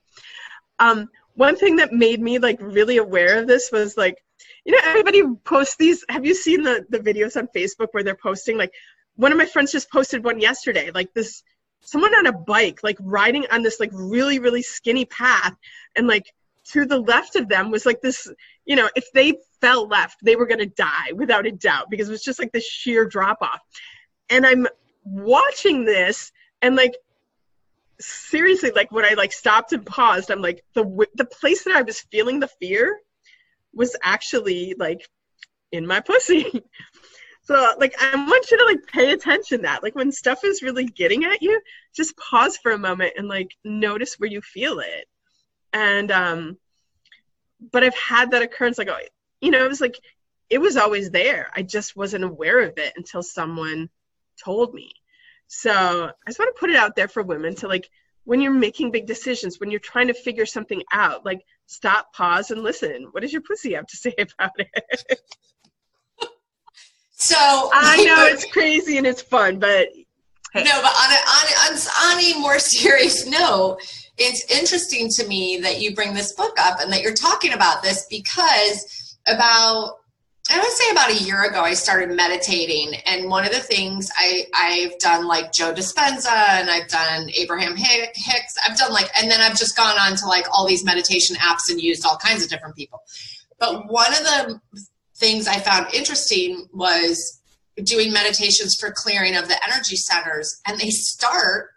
Um, 0.79 1.09
one 1.33 1.55
thing 1.55 1.77
that 1.77 1.91
made 1.91 2.21
me 2.21 2.39
like 2.39 2.59
really 2.61 2.97
aware 2.97 3.39
of 3.39 3.47
this 3.47 3.71
was 3.71 3.97
like, 3.97 4.17
you 4.65 4.73
know, 4.73 4.79
everybody 4.83 5.23
posts 5.43 5.75
these. 5.77 6.03
Have 6.09 6.25
you 6.25 6.35
seen 6.35 6.63
the 6.63 6.85
the 6.89 6.99
videos 6.99 7.35
on 7.35 7.47
Facebook 7.55 7.88
where 7.91 8.03
they're 8.03 8.15
posting 8.15 8.57
like? 8.57 8.73
One 9.15 9.33
of 9.33 9.38
my 9.38 9.45
friends 9.45 9.71
just 9.71 9.91
posted 9.91 10.23
one 10.23 10.39
yesterday, 10.39 10.91
like 10.93 11.13
this 11.13 11.43
someone 11.81 12.13
on 12.13 12.27
a 12.27 12.31
bike 12.31 12.79
like 12.83 12.97
riding 12.99 13.45
on 13.51 13.61
this 13.61 13.79
like 13.79 13.91
really 13.93 14.39
really 14.39 14.61
skinny 14.61 15.05
path 15.05 15.55
and 15.95 16.07
like 16.07 16.33
to 16.71 16.85
the 16.85 16.99
left 16.99 17.35
of 17.35 17.47
them 17.47 17.71
was 17.71 17.85
like 17.85 18.01
this 18.01 18.27
you 18.65 18.75
know 18.75 18.89
if 18.95 19.11
they 19.13 19.33
fell 19.61 19.88
left 19.88 20.17
they 20.23 20.35
were 20.35 20.45
going 20.45 20.59
to 20.59 20.65
die 20.65 21.11
without 21.15 21.45
a 21.45 21.51
doubt 21.51 21.89
because 21.89 22.07
it 22.07 22.11
was 22.11 22.23
just 22.23 22.39
like 22.39 22.51
this 22.51 22.67
sheer 22.67 23.05
drop 23.05 23.38
off 23.41 23.59
and 24.29 24.45
i'm 24.45 24.67
watching 25.03 25.85
this 25.85 26.31
and 26.61 26.75
like 26.75 26.95
seriously 27.99 28.71
like 28.71 28.91
when 28.91 29.05
i 29.05 29.13
like 29.13 29.33
stopped 29.33 29.73
and 29.73 29.85
paused 29.85 30.31
i'm 30.31 30.41
like 30.41 30.63
the 30.73 31.07
the 31.15 31.25
place 31.25 31.63
that 31.63 31.75
i 31.75 31.81
was 31.81 32.01
feeling 32.11 32.39
the 32.39 32.47
fear 32.59 32.99
was 33.73 33.95
actually 34.01 34.75
like 34.77 35.07
in 35.71 35.85
my 35.85 35.99
pussy. 35.99 36.45
So 37.43 37.73
like 37.79 37.95
I 37.99 38.15
want 38.15 38.51
you 38.51 38.59
to 38.59 38.65
like 38.65 38.85
pay 38.85 39.11
attention 39.11 39.63
that. 39.63 39.81
Like 39.81 39.95
when 39.95 40.11
stuff 40.11 40.43
is 40.43 40.61
really 40.61 40.85
getting 40.85 41.25
at 41.25 41.41
you, 41.41 41.59
just 41.95 42.15
pause 42.15 42.57
for 42.57 42.73
a 42.73 42.77
moment 42.77 43.13
and 43.17 43.27
like 43.27 43.55
notice 43.63 44.19
where 44.19 44.29
you 44.29 44.39
feel 44.39 44.81
it. 44.81 45.07
And 45.73 46.11
um 46.11 46.57
but 47.71 47.83
I've 47.83 47.95
had 47.95 48.31
that 48.31 48.41
occurrence 48.41 48.77
like 48.77 48.89
oh, 48.89 48.99
you 49.41 49.51
know, 49.51 49.63
it 49.63 49.69
was 49.69 49.81
like 49.81 49.99
it 50.49 50.59
was 50.59 50.77
always 50.77 51.11
there. 51.11 51.51
I 51.55 51.61
just 51.61 51.95
wasn't 51.95 52.23
aware 52.23 52.61
of 52.61 52.77
it 52.77 52.93
until 52.95 53.21
someone 53.21 53.89
told 54.43 54.73
me. 54.73 54.91
So 55.47 55.71
I 55.71 56.29
just 56.29 56.39
want 56.39 56.55
to 56.55 56.59
put 56.59 56.69
it 56.69 56.75
out 56.75 56.95
there 56.95 57.07
for 57.07 57.23
women 57.23 57.55
to 57.55 57.67
like 57.67 57.89
when 58.25 58.41
you're 58.41 58.51
making 58.51 58.91
big 58.91 59.07
decisions, 59.07 59.59
when 59.59 59.71
you're 59.71 59.79
trying 59.79 60.07
to 60.07 60.13
figure 60.13 60.45
something 60.45 60.83
out, 60.93 61.25
like 61.25 61.41
stop, 61.65 62.13
pause, 62.13 62.51
and 62.51 62.61
listen. 62.61 63.07
What 63.11 63.21
does 63.21 63.33
your 63.33 63.41
pussy 63.41 63.73
have 63.73 63.88
to 63.88 63.97
say 63.97 64.13
about 64.19 64.51
it? 64.57 65.21
So 67.11 67.35
I 67.38 68.05
know 68.05 68.27
it's 68.27 68.45
crazy 68.45 68.97
and 68.97 69.05
it's 69.05 69.21
fun, 69.21 69.59
but 69.59 69.89
hey. 70.53 70.63
no, 70.63 70.81
but 70.81 70.93
on 70.93 71.11
a, 71.11 71.19
on, 71.27 71.73
a, 71.73 71.89
on 72.05 72.38
a 72.38 72.39
more 72.39 72.59
serious 72.59 73.25
note, 73.39 73.79
it's 74.19 74.43
interesting 74.51 75.09
to 75.09 75.27
me 75.27 75.59
that 75.61 75.81
you 75.81 75.95
bring 75.95 76.13
this 76.13 76.33
book 76.33 76.55
up 76.59 76.79
and 76.79 76.91
that 76.91 77.01
you're 77.01 77.13
talking 77.13 77.53
about 77.53 77.81
this 77.81 78.05
because 78.09 79.17
about 79.27 79.95
I 80.51 80.57
would 80.57 80.71
say 80.71 80.91
about 80.91 81.11
a 81.11 81.23
year 81.23 81.43
ago 81.43 81.61
I 81.61 81.73
started 81.73 82.15
meditating 82.15 82.95
and 83.05 83.29
one 83.29 83.45
of 83.45 83.51
the 83.51 83.59
things 83.59 84.11
I 84.17 84.45
I've 84.53 84.97
done 84.99 85.27
like 85.27 85.51
Joe 85.51 85.73
Dispenza 85.73 86.31
and 86.31 86.69
I've 86.69 86.88
done 86.88 87.29
Abraham 87.35 87.75
Hicks 87.75 88.55
I've 88.67 88.77
done 88.77 88.91
like 88.91 89.09
and 89.17 89.29
then 89.29 89.41
I've 89.41 89.57
just 89.57 89.77
gone 89.77 89.97
on 89.97 90.15
to 90.17 90.25
like 90.27 90.45
all 90.51 90.67
these 90.67 90.83
meditation 90.83 91.35
apps 91.38 91.69
and 91.69 91.81
used 91.81 92.05
all 92.05 92.17
kinds 92.17 92.43
of 92.43 92.49
different 92.49 92.75
people. 92.75 93.01
But 93.59 93.91
one 93.91 94.13
of 94.13 94.19
the 94.19 94.61
things 95.19 95.47
I 95.47 95.59
found 95.59 95.93
interesting 95.93 96.67
was 96.73 97.39
doing 97.83 98.11
meditations 98.11 98.75
for 98.75 98.91
clearing 98.91 99.35
of 99.35 99.47
the 99.47 99.63
energy 99.63 99.95
centers, 99.95 100.59
and 100.65 100.79
they 100.79 100.89
start 100.89 101.71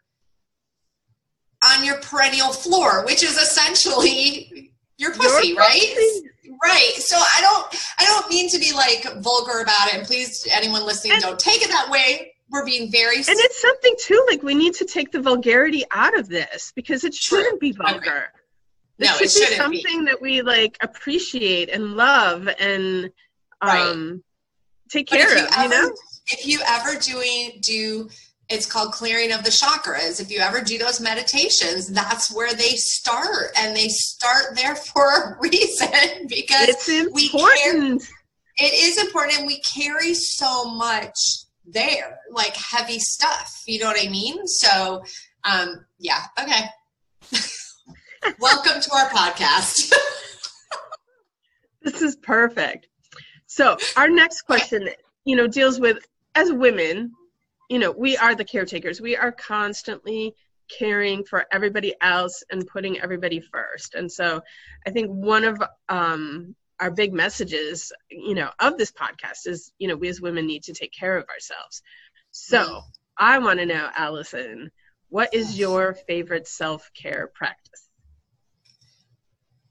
on 1.64 1.84
your 1.84 1.96
perineal 1.96 2.54
floor, 2.54 3.04
which 3.04 3.22
is 3.22 3.36
essentially 3.36 4.72
your 4.98 5.14
pussy, 5.14 5.48
your 5.48 5.56
right? 5.56 5.80
Pussy. 5.94 6.28
Right. 6.62 6.92
So 6.96 7.16
I 7.16 7.40
don't 7.40 7.82
I 7.98 8.04
don't 8.04 8.28
mean 8.28 8.48
to 8.50 8.58
be 8.58 8.72
like 8.72 9.04
vulgar 9.20 9.60
about 9.60 9.88
it. 9.88 9.94
And 9.94 10.06
please 10.06 10.46
anyone 10.52 10.84
listening 10.84 11.14
and, 11.14 11.22
don't 11.22 11.38
take 11.38 11.62
it 11.62 11.68
that 11.68 11.90
way. 11.90 12.34
We're 12.50 12.64
being 12.66 12.90
very 12.90 13.16
And 13.16 13.26
it's 13.28 13.60
something 13.60 13.94
too, 13.98 14.24
like 14.28 14.42
we 14.42 14.54
need 14.54 14.74
to 14.74 14.84
take 14.84 15.10
the 15.10 15.20
vulgarity 15.20 15.84
out 15.90 16.16
of 16.16 16.28
this 16.28 16.72
because 16.76 17.02
it 17.02 17.14
shouldn't 17.14 17.60
be 17.60 17.72
vulgar. 17.72 17.96
Okay. 17.96 18.22
No, 18.98 19.16
it 19.16 19.30
should 19.30 19.48
be 19.48 19.54
something 19.54 20.00
be. 20.00 20.04
that 20.04 20.20
we 20.20 20.42
like 20.42 20.76
appreciate 20.82 21.70
and 21.70 21.96
love 21.96 22.48
and 22.60 23.10
um, 23.60 23.70
right. 23.70 24.20
take 24.90 25.08
care 25.08 25.26
of. 25.26 25.50
Ever, 25.56 25.62
you 25.62 25.68
know, 25.70 25.94
if 26.26 26.46
you 26.46 26.60
ever 26.68 26.98
doing 27.00 27.58
do 27.60 28.08
it's 28.52 28.66
called 28.66 28.92
clearing 28.92 29.32
of 29.32 29.44
the 29.44 29.50
chakras. 29.50 30.20
If 30.20 30.30
you 30.30 30.40
ever 30.40 30.60
do 30.60 30.76
those 30.76 31.00
meditations, 31.00 31.88
that's 31.88 32.30
where 32.34 32.52
they 32.52 32.76
start, 32.76 33.50
and 33.56 33.74
they 33.74 33.88
start 33.88 34.54
there 34.54 34.76
for 34.92 35.08
a 35.08 35.38
reason 35.40 36.26
because 36.28 36.68
it's 36.68 36.88
important. 36.88 38.02
Carry, 38.02 38.68
it 38.70 38.74
is 38.74 38.98
important, 38.98 39.38
and 39.38 39.46
we 39.46 39.60
carry 39.60 40.12
so 40.12 40.66
much 40.66 41.16
there, 41.64 42.18
like 42.30 42.54
heavy 42.54 42.98
stuff. 42.98 43.62
You 43.66 43.80
know 43.80 43.86
what 43.86 44.04
I 44.04 44.10
mean? 44.10 44.46
So, 44.46 45.02
um, 45.44 45.86
yeah, 45.98 46.24
okay. 46.38 46.64
Welcome 48.38 48.82
to 48.82 48.94
our 48.94 49.08
podcast. 49.08 49.94
this 51.82 52.02
is 52.02 52.16
perfect. 52.16 52.88
So 53.46 53.78
our 53.96 54.08
next 54.08 54.42
question, 54.42 54.90
you 55.24 55.36
know, 55.36 55.46
deals 55.46 55.80
with 55.80 55.98
as 56.34 56.52
women, 56.52 57.12
you 57.68 57.78
know, 57.78 57.90
we 57.90 58.16
are 58.16 58.34
the 58.34 58.44
caretakers. 58.44 59.00
We 59.00 59.16
are 59.16 59.32
constantly 59.32 60.34
caring 60.78 61.24
for 61.24 61.46
everybody 61.52 61.94
else 62.00 62.42
and 62.50 62.66
putting 62.66 63.00
everybody 63.00 63.40
first. 63.40 63.94
And 63.94 64.10
so 64.10 64.42
I 64.86 64.90
think 64.90 65.10
one 65.10 65.44
of 65.44 65.62
um, 65.88 66.54
our 66.80 66.90
big 66.90 67.12
messages, 67.12 67.92
you 68.10 68.34
know, 68.34 68.50
of 68.58 68.78
this 68.78 68.92
podcast 68.92 69.46
is, 69.46 69.72
you 69.78 69.88
know, 69.88 69.96
we 69.96 70.08
as 70.08 70.20
women 70.20 70.46
need 70.46 70.64
to 70.64 70.74
take 70.74 70.92
care 70.92 71.16
of 71.16 71.26
ourselves. 71.28 71.82
So. 72.30 72.82
I 73.16 73.38
want 73.38 73.60
to 73.60 73.66
know, 73.66 73.88
Allison, 73.94 74.70
what 75.08 75.34
is 75.34 75.58
your 75.58 75.94
favorite 75.94 76.48
self 76.48 76.90
care 76.94 77.30
practice? 77.34 77.88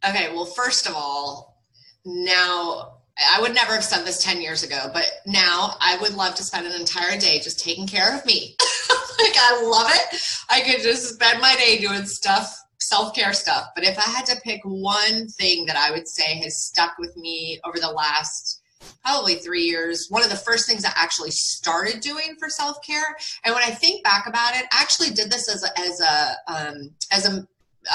Okay, 0.07 0.33
well, 0.33 0.45
first 0.45 0.87
of 0.87 0.95
all, 0.95 1.61
now 2.05 3.00
I 3.29 3.41
would 3.41 3.53
never 3.53 3.73
have 3.73 3.83
said 3.83 4.05
this 4.05 4.23
10 4.23 4.41
years 4.41 4.63
ago, 4.63 4.89
but 4.93 5.05
now 5.25 5.75
I 5.79 5.97
would 6.01 6.13
love 6.13 6.35
to 6.35 6.43
spend 6.43 6.65
an 6.65 6.79
entire 6.79 7.17
day 7.19 7.39
just 7.39 7.59
taking 7.59 7.87
care 7.87 8.17
of 8.17 8.25
me. 8.25 8.55
like, 9.19 9.35
I 9.37 9.61
love 9.63 9.91
it. 9.93 10.21
I 10.49 10.61
could 10.61 10.81
just 10.81 11.15
spend 11.15 11.41
my 11.41 11.55
day 11.55 11.77
doing 11.77 12.05
stuff 12.05 12.57
self 12.81 13.13
care 13.13 13.33
stuff. 13.33 13.67
But 13.75 13.85
if 13.85 13.97
I 13.97 14.09
had 14.09 14.25
to 14.27 14.41
pick 14.41 14.61
one 14.63 15.27
thing 15.27 15.65
that 15.67 15.77
I 15.77 15.91
would 15.91 16.07
say 16.07 16.35
has 16.39 16.57
stuck 16.57 16.97
with 16.97 17.15
me 17.15 17.59
over 17.63 17.79
the 17.79 17.91
last 17.91 18.61
probably 19.03 19.35
three 19.35 19.63
years, 19.63 20.07
one 20.09 20.23
of 20.23 20.29
the 20.29 20.35
first 20.35 20.67
things 20.67 20.83
I 20.83 20.91
actually 20.95 21.31
started 21.31 22.01
doing 22.01 22.35
for 22.39 22.49
self 22.49 22.77
care. 22.85 23.15
And 23.45 23.53
when 23.53 23.63
I 23.63 23.71
think 23.71 24.03
back 24.03 24.27
about 24.27 24.55
it, 24.55 24.65
I 24.71 24.81
actually 24.81 25.11
did 25.11 25.31
this 25.31 25.47
as 25.47 25.63
a, 25.63 25.79
as 25.79 26.01
a, 26.01 26.35
um, 26.47 26.91
as 27.11 27.27
a, 27.27 27.47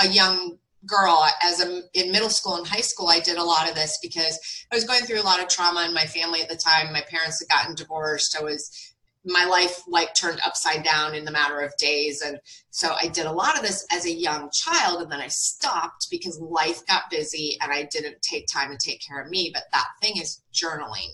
a 0.03 0.09
young 0.09 0.59
girl 0.87 1.27
as 1.43 1.61
a 1.61 1.83
in 1.95 2.13
middle 2.13 2.31
school 2.31 2.57
and 2.57 2.67
high 2.67 2.81
school 2.81 3.09
i 3.09 3.19
did 3.21 3.37
a 3.37 3.43
lot 3.43 3.69
of 3.69 3.75
this 3.75 3.99
because 4.01 4.39
i 4.71 4.75
was 4.75 4.85
going 4.85 5.03
through 5.03 5.21
a 5.21 5.23
lot 5.23 5.43
of 5.43 5.49
trauma 5.49 5.85
in 5.85 5.93
my 5.95 6.05
family 6.05 6.43
at 6.43 6.49
the 6.49 6.57
time. 6.57 6.93
My 6.93 7.03
parents 7.03 7.41
had 7.41 7.49
gotten 7.49 7.75
divorced. 7.75 8.37
I 8.39 8.43
was 8.43 8.93
my 9.25 9.45
life 9.45 9.83
like 9.89 10.15
turned 10.15 10.41
upside 10.47 10.85
down 10.85 11.15
in 11.15 11.25
the 11.25 11.33
matter 11.33 11.59
of 11.59 11.77
days. 11.79 12.23
And 12.23 12.39
so 12.71 12.95
i 13.01 13.09
did 13.09 13.27
a 13.27 13.33
lot 13.33 13.57
of 13.57 13.63
this 13.63 13.87
as 13.93 14.07
a 14.07 14.13
young 14.13 14.51
child 14.53 15.03
and 15.03 15.11
then 15.11 15.21
i 15.21 15.29
stopped 15.29 16.09
because 16.11 16.39
life 16.41 16.87
got 16.87 17.11
busy 17.11 17.59
and 17.61 17.73
i 17.73 17.89
didn't 17.91 18.23
take 18.23 18.47
time 18.47 18.71
to 18.71 18.79
take 18.79 19.01
care 19.07 19.21
of 19.21 19.31
me. 19.31 19.51
But 19.53 19.65
that 19.73 19.87
thing 20.01 20.17
is 20.19 20.43
journaling. 20.55 21.11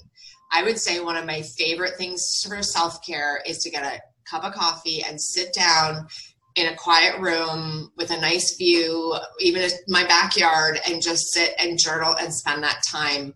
I 0.53 0.63
would 0.63 0.79
say 0.79 1.01
one 1.01 1.17
of 1.17 1.25
my 1.25 1.41
favorite 1.43 1.97
things 1.97 2.45
for 2.47 2.63
self-care 2.63 3.43
is 3.47 3.59
to 3.63 3.71
get 3.71 3.85
a 3.85 4.01
cup 4.31 4.45
of 4.45 4.53
coffee 4.53 5.03
and 5.03 5.21
sit 5.21 5.53
down 5.55 6.07
in 6.55 6.67
a 6.67 6.77
quiet 6.77 7.19
room 7.21 7.91
with 7.97 8.11
a 8.11 8.21
nice 8.21 8.57
view, 8.57 9.17
even 9.41 9.69
my 9.89 10.05
backyard, 10.05 10.79
and 10.87 11.03
just 11.03 11.33
sit 11.33 11.55
and 11.59 11.79
journal 11.79 12.15
and 12.21 12.33
spend 12.33 12.63
that 12.63 12.83
time 12.87 13.35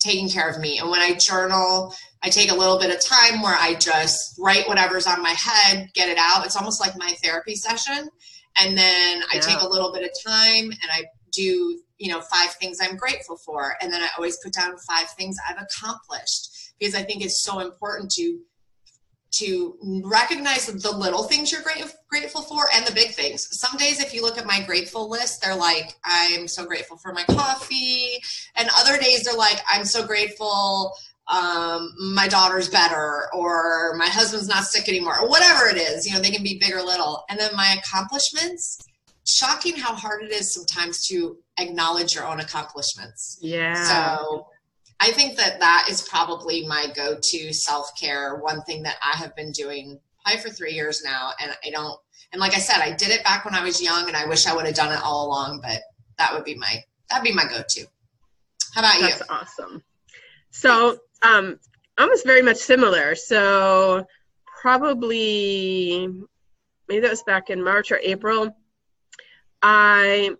taking 0.00 0.28
care 0.28 0.48
of 0.48 0.58
me. 0.58 0.78
And 0.78 0.90
when 0.90 1.00
I 1.00 1.14
journal, 1.14 1.94
I 2.22 2.30
take 2.30 2.50
a 2.50 2.54
little 2.54 2.78
bit 2.78 2.94
of 2.94 3.04
time 3.04 3.42
where 3.42 3.56
I 3.58 3.74
just 3.74 4.36
write 4.38 4.68
whatever's 4.68 5.06
on 5.06 5.22
my 5.22 5.34
head, 5.36 5.88
get 5.94 6.08
it 6.08 6.18
out. 6.18 6.44
It's 6.46 6.56
almost 6.56 6.80
like 6.80 6.96
my 6.96 7.10
therapy 7.22 7.54
session. 7.54 8.08
And 8.56 8.76
then 8.76 9.22
I 9.30 9.36
yeah. 9.36 9.40
take 9.40 9.60
a 9.60 9.68
little 9.68 9.92
bit 9.92 10.04
of 10.04 10.10
time 10.24 10.64
and 10.64 10.90
I 10.90 11.04
do, 11.32 11.78
you 11.98 12.10
know, 12.10 12.20
five 12.20 12.50
things 12.54 12.78
I'm 12.80 12.96
grateful 12.96 13.36
for. 13.44 13.74
And 13.80 13.92
then 13.92 14.02
I 14.02 14.08
always 14.16 14.38
put 14.42 14.52
down 14.52 14.76
five 14.88 15.10
things 15.10 15.36
I've 15.48 15.62
accomplished 15.62 16.74
because 16.78 16.94
I 16.94 17.02
think 17.02 17.24
it's 17.24 17.44
so 17.44 17.60
important 17.60 18.10
to 18.12 18.38
to 19.30 20.02
recognize 20.04 20.66
the 20.66 20.90
little 20.90 21.24
things 21.24 21.52
you're 21.52 21.62
great, 21.62 21.84
grateful 22.08 22.42
for 22.42 22.64
and 22.74 22.86
the 22.86 22.92
big 22.92 23.10
things. 23.10 23.46
Some 23.58 23.76
days, 23.78 24.00
if 24.00 24.14
you 24.14 24.22
look 24.22 24.38
at 24.38 24.46
my 24.46 24.62
grateful 24.62 25.10
list, 25.10 25.42
they're 25.42 25.54
like, 25.54 25.94
I'm 26.04 26.48
so 26.48 26.64
grateful 26.64 26.96
for 26.96 27.12
my 27.12 27.24
coffee. 27.24 28.20
And 28.56 28.68
other 28.76 28.98
days, 28.98 29.24
they're 29.24 29.36
like, 29.36 29.60
I'm 29.70 29.84
so 29.84 30.06
grateful 30.06 30.94
um, 31.28 31.94
my 32.14 32.26
daughter's 32.26 32.68
better 32.68 33.26
or 33.34 33.94
my 33.96 34.06
husband's 34.06 34.48
not 34.48 34.64
sick 34.64 34.88
anymore 34.88 35.20
or 35.20 35.28
whatever 35.28 35.68
it 35.68 35.76
is. 35.76 36.06
You 36.06 36.14
know, 36.14 36.20
they 36.20 36.30
can 36.30 36.42
be 36.42 36.58
big 36.58 36.72
or 36.72 36.82
little. 36.82 37.24
And 37.28 37.38
then 37.38 37.54
my 37.54 37.76
accomplishments, 37.78 38.78
shocking 39.26 39.76
how 39.76 39.94
hard 39.94 40.22
it 40.22 40.32
is 40.32 40.54
sometimes 40.54 41.06
to 41.08 41.36
acknowledge 41.58 42.14
your 42.14 42.26
own 42.26 42.40
accomplishments. 42.40 43.38
Yeah. 43.42 43.84
So 43.84 44.46
I 45.00 45.12
think 45.12 45.36
that 45.36 45.60
that 45.60 45.86
is 45.90 46.02
probably 46.02 46.66
my 46.66 46.86
go-to 46.94 47.52
self-care. 47.52 48.36
One 48.36 48.62
thing 48.62 48.82
that 48.82 48.96
I 49.02 49.16
have 49.16 49.34
been 49.36 49.52
doing 49.52 50.00
probably 50.24 50.42
for 50.42 50.50
three 50.50 50.72
years 50.72 51.02
now, 51.04 51.32
and 51.40 51.52
I 51.64 51.70
don't. 51.70 51.98
And 52.32 52.40
like 52.40 52.54
I 52.54 52.58
said, 52.58 52.80
I 52.80 52.92
did 52.92 53.10
it 53.10 53.24
back 53.24 53.44
when 53.44 53.54
I 53.54 53.62
was 53.62 53.82
young, 53.82 54.08
and 54.08 54.16
I 54.16 54.26
wish 54.26 54.46
I 54.46 54.54
would 54.54 54.66
have 54.66 54.74
done 54.74 54.92
it 54.92 55.00
all 55.02 55.26
along. 55.26 55.60
But 55.62 55.82
that 56.18 56.34
would 56.34 56.44
be 56.44 56.56
my 56.56 56.82
that'd 57.08 57.24
be 57.24 57.32
my 57.32 57.44
go-to. 57.44 57.86
How 58.74 58.80
about 58.80 59.00
That's 59.00 59.02
you? 59.02 59.08
That's 59.08 59.30
awesome. 59.30 59.82
So, 60.50 60.98
um, 61.22 61.58
almost 61.98 62.26
very 62.26 62.42
much 62.42 62.56
similar. 62.56 63.14
So, 63.14 64.06
probably 64.60 66.08
maybe 66.88 67.00
that 67.00 67.10
was 67.10 67.22
back 67.22 67.50
in 67.50 67.62
March 67.62 67.92
or 67.92 67.98
April. 68.02 68.56
I 69.62 70.36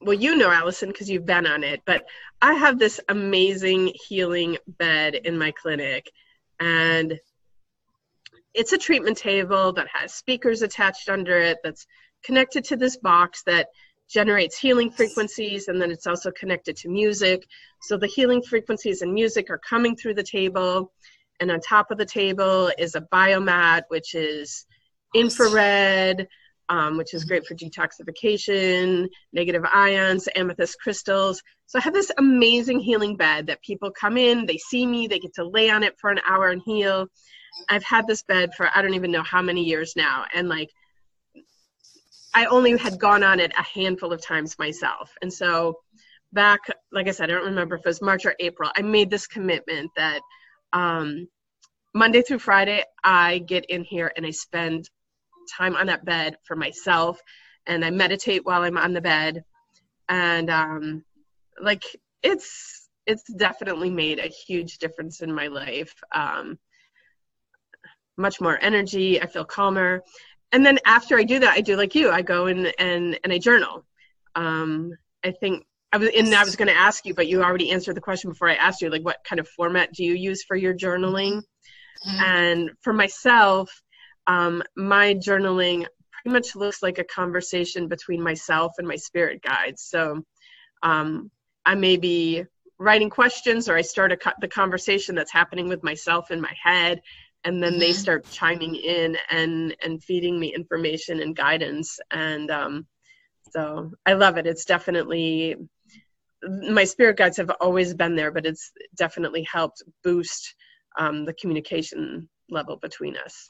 well, 0.00 0.14
you 0.14 0.36
know, 0.36 0.50
Allison, 0.50 0.90
because 0.90 1.08
you've 1.08 1.26
been 1.26 1.46
on 1.46 1.64
it, 1.64 1.82
but 1.86 2.06
I 2.42 2.54
have 2.54 2.78
this 2.78 3.00
amazing 3.08 3.92
healing 4.08 4.58
bed 4.78 5.14
in 5.14 5.38
my 5.38 5.50
clinic, 5.52 6.10
and 6.60 7.18
it's 8.54 8.72
a 8.72 8.78
treatment 8.78 9.18
table 9.18 9.72
that 9.72 9.88
has 9.92 10.14
speakers 10.14 10.62
attached 10.62 11.08
under 11.08 11.38
it 11.38 11.58
that's 11.62 11.86
connected 12.24 12.64
to 12.64 12.76
this 12.76 12.96
box 12.96 13.42
that 13.44 13.68
generates 14.08 14.58
healing 14.58 14.90
frequencies, 14.90 15.68
and 15.68 15.80
then 15.80 15.90
it's 15.90 16.06
also 16.06 16.30
connected 16.30 16.76
to 16.76 16.88
music. 16.88 17.44
So 17.82 17.96
the 17.96 18.06
healing 18.06 18.42
frequencies 18.42 19.02
and 19.02 19.12
music 19.12 19.50
are 19.50 19.58
coming 19.58 19.96
through 19.96 20.14
the 20.14 20.22
table, 20.22 20.92
and 21.40 21.50
on 21.50 21.60
top 21.60 21.90
of 21.90 21.98
the 21.98 22.06
table 22.06 22.70
is 22.78 22.94
a 22.94 23.00
biomat, 23.12 23.82
which 23.88 24.14
is 24.14 24.66
infrared 25.14 26.28
um, 26.68 26.96
which 26.96 27.14
is 27.14 27.24
great 27.24 27.46
for 27.46 27.54
detoxification, 27.54 29.08
negative 29.32 29.64
ions, 29.72 30.28
amethyst 30.34 30.76
crystals. 30.80 31.42
So 31.66 31.78
I 31.78 31.82
have 31.82 31.94
this 31.94 32.10
amazing 32.18 32.80
healing 32.80 33.16
bed 33.16 33.46
that 33.46 33.62
people 33.62 33.90
come 33.90 34.16
in, 34.16 34.46
they 34.46 34.58
see 34.58 34.86
me, 34.86 35.06
they 35.06 35.18
get 35.18 35.34
to 35.34 35.44
lay 35.44 35.70
on 35.70 35.82
it 35.82 35.98
for 35.98 36.10
an 36.10 36.20
hour 36.28 36.48
and 36.48 36.62
heal. 36.64 37.06
I've 37.68 37.84
had 37.84 38.06
this 38.06 38.22
bed 38.22 38.50
for 38.56 38.68
I 38.74 38.82
don't 38.82 38.94
even 38.94 39.10
know 39.10 39.22
how 39.22 39.42
many 39.42 39.64
years 39.64 39.94
now. 39.96 40.24
And 40.34 40.48
like, 40.48 40.70
I 42.34 42.46
only 42.46 42.76
had 42.76 42.98
gone 42.98 43.22
on 43.22 43.40
it 43.40 43.52
a 43.58 43.62
handful 43.62 44.12
of 44.12 44.22
times 44.22 44.58
myself. 44.58 45.10
And 45.22 45.32
so 45.32 45.78
back, 46.32 46.60
like 46.92 47.08
I 47.08 47.12
said, 47.12 47.30
I 47.30 47.34
don't 47.34 47.46
remember 47.46 47.76
if 47.76 47.80
it 47.80 47.88
was 47.88 48.02
March 48.02 48.26
or 48.26 48.34
April, 48.38 48.70
I 48.76 48.82
made 48.82 49.10
this 49.10 49.26
commitment 49.26 49.90
that 49.96 50.20
um, 50.72 51.28
Monday 51.94 52.20
through 52.20 52.40
Friday, 52.40 52.84
I 53.02 53.38
get 53.38 53.64
in 53.66 53.82
here 53.82 54.12
and 54.16 54.26
I 54.26 54.30
spend 54.30 54.90
time 55.46 55.76
on 55.76 55.86
that 55.86 56.04
bed 56.04 56.36
for 56.44 56.56
myself 56.56 57.20
and 57.66 57.84
I 57.84 57.90
meditate 57.90 58.44
while 58.44 58.62
I'm 58.62 58.78
on 58.78 58.92
the 58.92 59.00
bed. 59.00 59.44
And 60.08 60.50
um, 60.50 61.04
like 61.60 61.84
it's 62.22 62.88
it's 63.06 63.24
definitely 63.34 63.90
made 63.90 64.18
a 64.18 64.28
huge 64.28 64.78
difference 64.78 65.20
in 65.20 65.32
my 65.32 65.46
life. 65.46 65.94
Um, 66.14 66.58
much 68.16 68.40
more 68.40 68.58
energy. 68.60 69.20
I 69.20 69.26
feel 69.26 69.44
calmer. 69.44 70.02
And 70.52 70.64
then 70.64 70.78
after 70.86 71.18
I 71.18 71.24
do 71.24 71.38
that, 71.40 71.54
I 71.54 71.60
do 71.60 71.76
like 71.76 71.94
you. 71.94 72.10
I 72.10 72.22
go 72.22 72.46
and 72.46 72.72
and 72.78 73.18
and 73.24 73.32
I 73.32 73.38
journal. 73.38 73.84
Um, 74.34 74.92
I 75.24 75.32
think 75.32 75.64
I 75.92 75.98
was 75.98 76.10
and 76.16 76.34
I 76.34 76.44
was 76.44 76.56
going 76.56 76.68
to 76.68 76.76
ask 76.76 77.04
you, 77.04 77.14
but 77.14 77.26
you 77.26 77.42
already 77.42 77.70
answered 77.70 77.96
the 77.96 78.00
question 78.00 78.30
before 78.30 78.48
I 78.48 78.54
asked 78.54 78.80
you. 78.80 78.90
Like, 78.90 79.04
what 79.04 79.18
kind 79.28 79.40
of 79.40 79.48
format 79.48 79.92
do 79.92 80.04
you 80.04 80.14
use 80.14 80.44
for 80.44 80.56
your 80.56 80.74
journaling? 80.74 81.42
Mm-hmm. 82.06 82.24
And 82.24 82.70
for 82.82 82.92
myself, 82.92 83.70
um, 84.26 84.62
my 84.76 85.14
journaling 85.14 85.86
pretty 86.10 86.32
much 86.32 86.56
looks 86.56 86.82
like 86.82 86.98
a 86.98 87.04
conversation 87.04 87.88
between 87.88 88.22
myself 88.22 88.72
and 88.78 88.86
my 88.86 88.96
spirit 88.96 89.42
guides. 89.42 89.82
So 89.82 90.24
um, 90.82 91.30
I 91.64 91.74
may 91.74 91.96
be 91.96 92.44
writing 92.78 93.10
questions 93.10 93.68
or 93.68 93.76
I 93.76 93.82
start 93.82 94.12
a 94.12 94.16
co- 94.16 94.32
the 94.40 94.48
conversation 94.48 95.14
that's 95.14 95.32
happening 95.32 95.68
with 95.68 95.82
myself 95.82 96.30
in 96.30 96.40
my 96.40 96.54
head 96.62 97.00
and 97.44 97.62
then 97.62 97.72
mm-hmm. 97.72 97.80
they 97.80 97.92
start 97.92 98.28
chiming 98.30 98.74
in 98.74 99.16
and 99.30 99.74
and 99.82 100.02
feeding 100.02 100.38
me 100.38 100.54
information 100.54 101.20
and 101.20 101.34
guidance 101.34 101.98
and 102.10 102.50
um, 102.50 102.86
so 103.50 103.92
I 104.04 104.14
love 104.14 104.36
it. 104.36 104.46
It's 104.46 104.64
definitely 104.64 105.56
my 106.42 106.84
spirit 106.84 107.16
guides 107.16 107.38
have 107.38 107.50
always 107.60 107.94
been 107.94 108.14
there, 108.14 108.30
but 108.30 108.46
it's 108.46 108.70
definitely 108.96 109.46
helped 109.50 109.82
boost 110.04 110.54
um, 110.98 111.24
the 111.24 111.34
communication 111.34 112.28
level 112.50 112.76
between 112.76 113.16
us. 113.16 113.48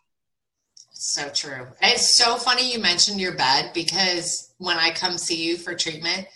So 0.98 1.28
true. 1.28 1.66
It's 1.82 2.16
so 2.16 2.36
funny 2.36 2.72
you 2.72 2.78
mentioned 2.80 3.20
your 3.20 3.34
bed 3.36 3.72
because 3.74 4.52
when 4.58 4.78
I 4.78 4.90
come 4.90 5.18
see 5.18 5.44
you 5.46 5.58
for 5.58 5.74
treatment, 5.74 6.26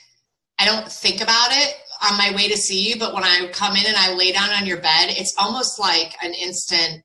I 0.58 0.66
don't 0.66 0.86
think 0.90 1.22
about 1.22 1.48
it 1.50 1.74
on 2.02 2.18
my 2.18 2.32
way 2.36 2.48
to 2.48 2.56
see 2.56 2.88
you, 2.88 2.98
but 2.98 3.14
when 3.14 3.24
I 3.24 3.48
come 3.52 3.74
in 3.76 3.86
and 3.86 3.96
I 3.96 4.12
lay 4.14 4.32
down 4.32 4.50
on 4.50 4.66
your 4.66 4.76
bed, 4.80 5.06
it's 5.08 5.34
almost 5.38 5.80
like 5.80 6.14
an 6.22 6.34
instant, 6.34 7.02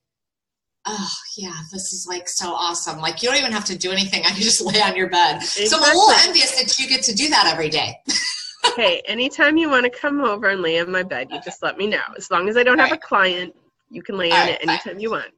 oh, 0.85 1.09
yeah, 1.37 1.53
this 1.71 1.93
is 1.93 2.05
like 2.09 2.27
so 2.27 2.51
awesome. 2.53 2.99
Like 2.99 3.23
you 3.23 3.29
don't 3.29 3.37
even 3.37 3.53
have 3.53 3.65
to 3.65 3.77
do 3.77 3.89
anything. 3.91 4.23
I 4.25 4.29
can 4.31 4.41
just 4.41 4.61
lay 4.61 4.81
on 4.81 4.95
your 4.97 5.09
bed. 5.09 5.37
Exactly. 5.37 5.65
So 5.67 5.77
I'm 5.77 5.95
a 5.95 5.97
little 5.97 6.13
envious 6.27 6.51
that 6.61 6.77
you 6.77 6.89
get 6.89 7.03
to 7.03 7.13
do 7.13 7.29
that 7.29 7.49
every 7.51 7.69
day. 7.69 7.95
hey, 8.75 9.01
anytime 9.07 9.55
you 9.55 9.69
want 9.69 9.85
to 9.85 9.89
come 9.89 10.19
over 10.21 10.49
and 10.49 10.61
lay 10.61 10.77
on 10.81 10.91
my 10.91 11.03
bed, 11.03 11.27
you 11.31 11.39
just 11.41 11.63
let 11.63 11.77
me 11.77 11.87
know. 11.87 12.01
As 12.17 12.29
long 12.29 12.49
as 12.49 12.57
I 12.57 12.63
don't 12.63 12.79
All 12.81 12.85
have 12.85 12.91
right. 12.91 13.01
a 13.01 13.07
client, 13.07 13.55
you 13.89 14.01
can 14.03 14.17
lay 14.17 14.31
All 14.31 14.37
on 14.39 14.47
right, 14.47 14.55
it 14.61 14.67
anytime 14.67 14.95
bye. 14.95 14.99
you 14.99 15.11
want. 15.11 15.31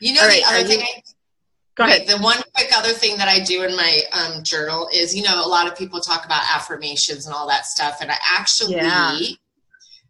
You 0.00 0.12
know, 0.14 0.20
All 0.20 0.26
the 0.28 0.34
right, 0.34 0.42
other 0.46 0.68
thing 0.68 0.80
you- 0.80 0.84
I 0.84 1.02
Go 1.78 1.84
ahead. 1.84 2.08
The 2.08 2.18
one 2.18 2.38
quick 2.56 2.76
other 2.76 2.92
thing 2.92 3.16
that 3.18 3.28
I 3.28 3.38
do 3.38 3.62
in 3.62 3.76
my 3.76 4.00
um, 4.12 4.42
journal 4.42 4.88
is, 4.92 5.14
you 5.14 5.22
know, 5.22 5.46
a 5.46 5.46
lot 5.46 5.70
of 5.70 5.78
people 5.78 6.00
talk 6.00 6.26
about 6.26 6.42
affirmations 6.52 7.24
and 7.24 7.34
all 7.34 7.46
that 7.46 7.66
stuff, 7.66 7.98
and 8.00 8.10
I 8.10 8.16
actually 8.20 8.74
yeah. 8.74 9.16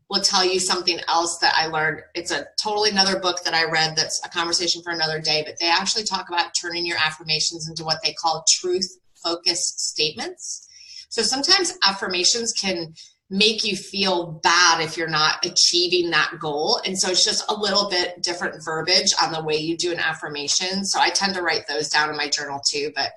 will 0.09 0.23
tell 0.23 0.43
you 0.43 0.61
something 0.61 0.99
else 1.09 1.37
that 1.39 1.53
I 1.55 1.67
learned. 1.67 2.01
It's 2.15 2.31
a 2.31 2.47
totally 2.59 2.89
another 2.89 3.21
book 3.21 3.45
that 3.45 3.53
I 3.53 3.71
read. 3.71 3.97
That's 3.97 4.19
a 4.25 4.31
conversation 4.31 4.81
for 4.83 4.95
another 4.95 5.21
day. 5.21 5.43
But 5.45 5.57
they 5.61 5.69
actually 5.69 6.05
talk 6.05 6.31
about 6.31 6.55
turning 6.59 6.87
your 6.87 6.97
affirmations 7.05 7.69
into 7.69 7.85
what 7.85 7.99
they 8.03 8.15
call 8.15 8.47
truth 8.49 8.99
focused 9.23 9.91
statements. 9.91 10.67
So 11.11 11.21
sometimes 11.21 11.77
affirmations 11.87 12.55
can 12.55 12.95
make 13.31 13.63
you 13.63 13.77
feel 13.77 14.41
bad 14.43 14.81
if 14.81 14.97
you're 14.97 15.09
not 15.09 15.45
achieving 15.45 16.11
that 16.11 16.33
goal. 16.41 16.81
And 16.87 16.99
so 16.99 17.11
it's 17.11 17.25
just 17.25 17.45
a 17.51 17.55
little 17.55 17.89
bit 17.91 18.23
different 18.23 18.65
verbiage 18.65 19.13
on 19.23 19.33
the 19.33 19.43
way 19.43 19.57
you 19.57 19.77
do 19.77 19.93
an 19.93 19.99
affirmation. 19.99 20.85
So 20.85 20.99
I 20.99 21.11
tend 21.11 21.35
to 21.35 21.43
write 21.43 21.67
those 21.69 21.89
down 21.89 22.09
in 22.09 22.17
my 22.17 22.29
journal 22.29 22.61
too. 22.67 22.91
But 22.95 23.13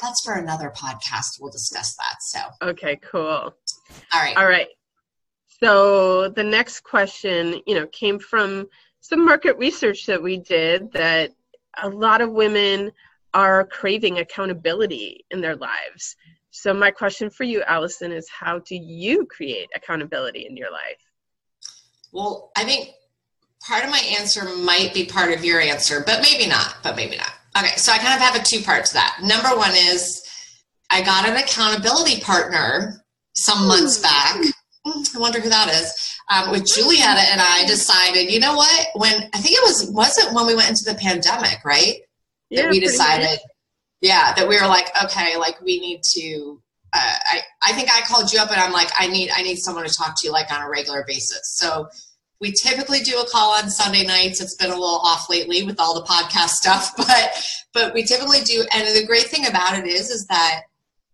that's 0.00 0.24
for 0.24 0.34
another 0.34 0.72
podcast. 0.76 1.40
We'll 1.40 1.52
discuss 1.52 1.94
that. 1.96 2.16
So, 2.20 2.40
okay, 2.62 2.96
cool. 2.96 3.20
All 3.20 3.54
right. 4.14 4.36
All 4.36 4.46
right. 4.46 4.68
So 5.62 6.28
the 6.28 6.42
next 6.42 6.80
question, 6.80 7.60
you 7.66 7.76
know, 7.76 7.86
came 7.86 8.18
from 8.18 8.66
some 9.00 9.24
market 9.24 9.56
research 9.56 10.06
that 10.06 10.22
we 10.22 10.38
did 10.38 10.90
that 10.92 11.30
a 11.82 11.88
lot 11.88 12.20
of 12.20 12.32
women 12.32 12.90
are 13.34 13.64
craving 13.64 14.18
accountability 14.18 15.24
in 15.30 15.40
their 15.40 15.56
lives. 15.56 16.16
So 16.56 16.72
my 16.72 16.92
question 16.92 17.30
for 17.30 17.42
you, 17.42 17.64
Allison, 17.64 18.12
is 18.12 18.28
how 18.28 18.60
do 18.60 18.76
you 18.76 19.26
create 19.26 19.68
accountability 19.74 20.46
in 20.48 20.56
your 20.56 20.70
life? 20.70 21.00
Well, 22.12 22.52
I 22.56 22.62
think 22.62 22.90
part 23.66 23.82
of 23.82 23.90
my 23.90 24.00
answer 24.16 24.44
might 24.58 24.94
be 24.94 25.04
part 25.04 25.32
of 25.32 25.44
your 25.44 25.60
answer, 25.60 26.04
but 26.06 26.22
maybe 26.22 26.48
not, 26.48 26.76
but 26.84 26.94
maybe 26.94 27.16
not. 27.16 27.32
Okay, 27.58 27.74
so 27.74 27.90
I 27.90 27.98
kind 27.98 28.14
of 28.14 28.20
have 28.20 28.36
a 28.36 28.44
two 28.44 28.62
part 28.62 28.84
to 28.84 28.94
that. 28.94 29.18
Number 29.20 29.48
one 29.48 29.72
is 29.72 30.24
I 30.90 31.02
got 31.02 31.28
an 31.28 31.36
accountability 31.36 32.20
partner 32.20 33.04
some 33.32 33.66
months 33.66 33.98
back. 33.98 34.36
Hmm, 34.84 35.02
I 35.16 35.18
wonder 35.18 35.40
who 35.40 35.48
that 35.48 35.72
is. 35.72 36.16
Um, 36.30 36.52
with 36.52 36.66
Julietta 36.66 37.32
and 37.32 37.40
I 37.40 37.66
decided, 37.66 38.30
you 38.30 38.38
know 38.38 38.54
what? 38.54 38.86
When 38.94 39.28
I 39.34 39.38
think 39.38 39.56
it 39.56 39.62
was, 39.64 39.90
was 39.90 40.18
it 40.18 40.32
when 40.32 40.46
we 40.46 40.54
went 40.54 40.70
into 40.70 40.84
the 40.84 40.94
pandemic, 40.94 41.64
right? 41.64 41.96
Yeah, 42.48 42.62
that 42.62 42.70
we 42.70 42.78
decided, 42.78 43.40
yeah, 44.04 44.34
that 44.34 44.46
we 44.46 44.60
were 44.60 44.66
like, 44.66 44.90
okay, 45.02 45.38
like 45.38 45.60
we 45.62 45.80
need 45.80 46.02
to. 46.12 46.60
Uh, 46.92 47.14
I 47.24 47.40
I 47.62 47.72
think 47.72 47.88
I 47.90 48.02
called 48.02 48.30
you 48.32 48.38
up 48.38 48.50
and 48.50 48.60
I'm 48.60 48.70
like, 48.70 48.90
I 48.98 49.08
need 49.08 49.30
I 49.34 49.42
need 49.42 49.56
someone 49.56 49.86
to 49.86 49.92
talk 49.92 50.14
to 50.20 50.26
you 50.26 50.32
like 50.32 50.52
on 50.52 50.60
a 50.60 50.68
regular 50.68 51.04
basis. 51.08 51.56
So 51.56 51.88
we 52.38 52.52
typically 52.52 53.00
do 53.00 53.18
a 53.18 53.26
call 53.26 53.52
on 53.52 53.70
Sunday 53.70 54.04
nights. 54.04 54.42
It's 54.42 54.56
been 54.56 54.70
a 54.70 54.74
little 54.74 55.00
off 55.02 55.30
lately 55.30 55.62
with 55.62 55.80
all 55.80 55.94
the 55.94 56.06
podcast 56.06 56.48
stuff, 56.60 56.94
but 56.98 57.32
but 57.72 57.94
we 57.94 58.02
typically 58.02 58.42
do. 58.42 58.66
And 58.74 58.86
the 58.94 59.06
great 59.06 59.24
thing 59.24 59.46
about 59.46 59.78
it 59.78 59.86
is, 59.86 60.10
is 60.10 60.26
that 60.26 60.60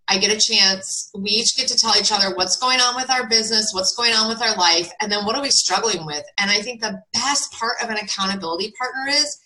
I 0.08 0.18
get 0.18 0.32
a 0.32 0.40
chance. 0.40 1.12
We 1.16 1.30
each 1.30 1.56
get 1.56 1.68
to 1.68 1.78
tell 1.78 1.94
each 1.96 2.10
other 2.10 2.34
what's 2.34 2.56
going 2.56 2.80
on 2.80 2.96
with 2.96 3.08
our 3.08 3.28
business, 3.28 3.70
what's 3.72 3.94
going 3.94 4.14
on 4.14 4.28
with 4.28 4.42
our 4.42 4.56
life, 4.56 4.90
and 5.00 5.12
then 5.12 5.24
what 5.24 5.36
are 5.36 5.42
we 5.42 5.50
struggling 5.50 6.04
with. 6.04 6.24
And 6.38 6.50
I 6.50 6.60
think 6.60 6.80
the 6.80 7.00
best 7.12 7.52
part 7.52 7.76
of 7.80 7.88
an 7.88 7.98
accountability 7.98 8.74
partner 8.76 9.12
is 9.12 9.38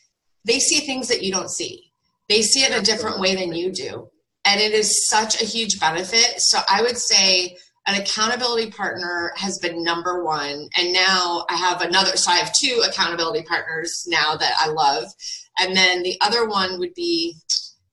they 0.46 0.58
see 0.60 0.80
things 0.80 1.08
that 1.08 1.22
you 1.22 1.30
don't 1.30 1.50
see. 1.50 1.92
They 2.28 2.42
see 2.42 2.60
it 2.60 2.76
a 2.76 2.82
different 2.82 3.20
way 3.20 3.34
than 3.34 3.54
you 3.54 3.72
do. 3.72 4.08
And 4.46 4.60
it 4.60 4.72
is 4.72 5.06
such 5.08 5.40
a 5.40 5.44
huge 5.44 5.80
benefit. 5.80 6.34
So 6.38 6.58
I 6.68 6.82
would 6.82 6.98
say 6.98 7.56
an 7.86 8.00
accountability 8.00 8.70
partner 8.70 9.32
has 9.36 9.58
been 9.58 9.84
number 9.84 10.24
one. 10.24 10.68
And 10.76 10.92
now 10.92 11.44
i 11.50 11.56
have 11.56 11.82
another 11.82 12.16
so 12.16 12.30
i 12.30 12.36
have 12.36 12.52
two 12.52 12.82
accountability 12.86 13.44
partners 13.44 14.04
now 14.06 14.36
that 14.36 14.54
i 14.58 14.68
love. 14.68 15.04
And 15.58 15.76
then 15.76 16.02
the 16.02 16.16
other 16.20 16.48
one 16.48 16.78
would 16.78 16.94
be 16.94 17.36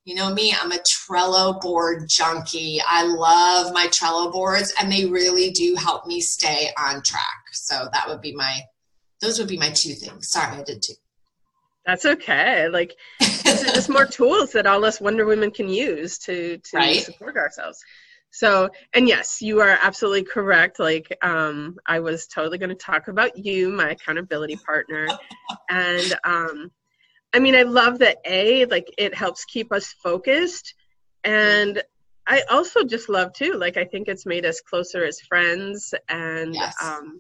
you 0.06 0.16
know 0.16 0.34
me 0.34 0.54
i'm 0.60 0.72
a 0.72 0.78
trello 0.78 1.60
board 1.60 2.06
junkie. 2.10 2.80
I 2.88 3.04
love 3.04 3.74
my 3.74 3.88
trello 3.88 4.32
boards 4.32 4.74
and 4.80 4.92
they 4.92 5.06
really 5.06 5.52
do 5.52 5.76
help 5.76 6.06
me 6.08 6.22
stay 6.22 6.70
on 6.78 7.02
track. 7.04 7.44
So 7.52 7.90
that 7.92 8.08
would 8.08 8.22
be 8.22 8.34
my 8.34 8.62
those 9.20 9.38
would 9.40 9.50
be 9.50 9.58
my 9.58 9.70
two 9.70 9.94
things. 9.94 10.30
Sorry 10.30 10.58
i 10.58 10.64
did 10.64 10.82
two. 10.82 10.94
That's 11.86 12.06
okay. 12.06 12.70
Like 12.70 12.96
just 13.44 13.90
more 13.90 14.06
tools 14.06 14.52
that 14.52 14.66
all 14.66 14.84
us 14.86 15.02
wonder 15.02 15.26
women 15.26 15.52
can 15.52 15.70
use 15.70 16.18
to 16.18 16.58
to 16.58 16.78
right? 16.78 17.04
support 17.04 17.38
ourselves 17.38 17.84
so, 18.32 18.70
and 18.94 19.08
yes, 19.08 19.42
you 19.42 19.60
are 19.60 19.78
absolutely 19.82 20.24
correct. 20.24 20.80
Like, 20.80 21.16
um, 21.22 21.76
I 21.86 22.00
was 22.00 22.28
totally 22.28 22.58
going 22.58 22.70
to 22.70 22.76
talk 22.76 23.10
about 23.10 23.38
you, 23.38 23.70
my 23.70 23.92
accountability 23.92 24.56
partner. 24.56 25.08
and 25.70 26.14
um, 26.24 26.72
I 27.34 27.40
mean, 27.40 27.56
I 27.56 27.64
love 27.64 28.00
that 28.00 28.18
A, 28.26 28.66
like, 28.66 28.88
it 28.98 29.14
helps 29.14 29.46
keep 29.46 29.72
us 29.72 29.94
focused. 30.02 30.74
And 31.26 31.84
I 32.26 32.42
also 32.50 32.84
just 32.84 33.10
love 33.10 33.34
too, 33.34 33.54
like, 33.54 33.76
I 33.76 33.84
think 33.84 34.08
it's 34.08 34.26
made 34.26 34.46
us 34.46 34.62
closer 34.62 35.06
as 35.06 35.20
friends 35.22 35.94
and, 36.08 36.56
yes. 36.56 36.76
um, 36.82 37.20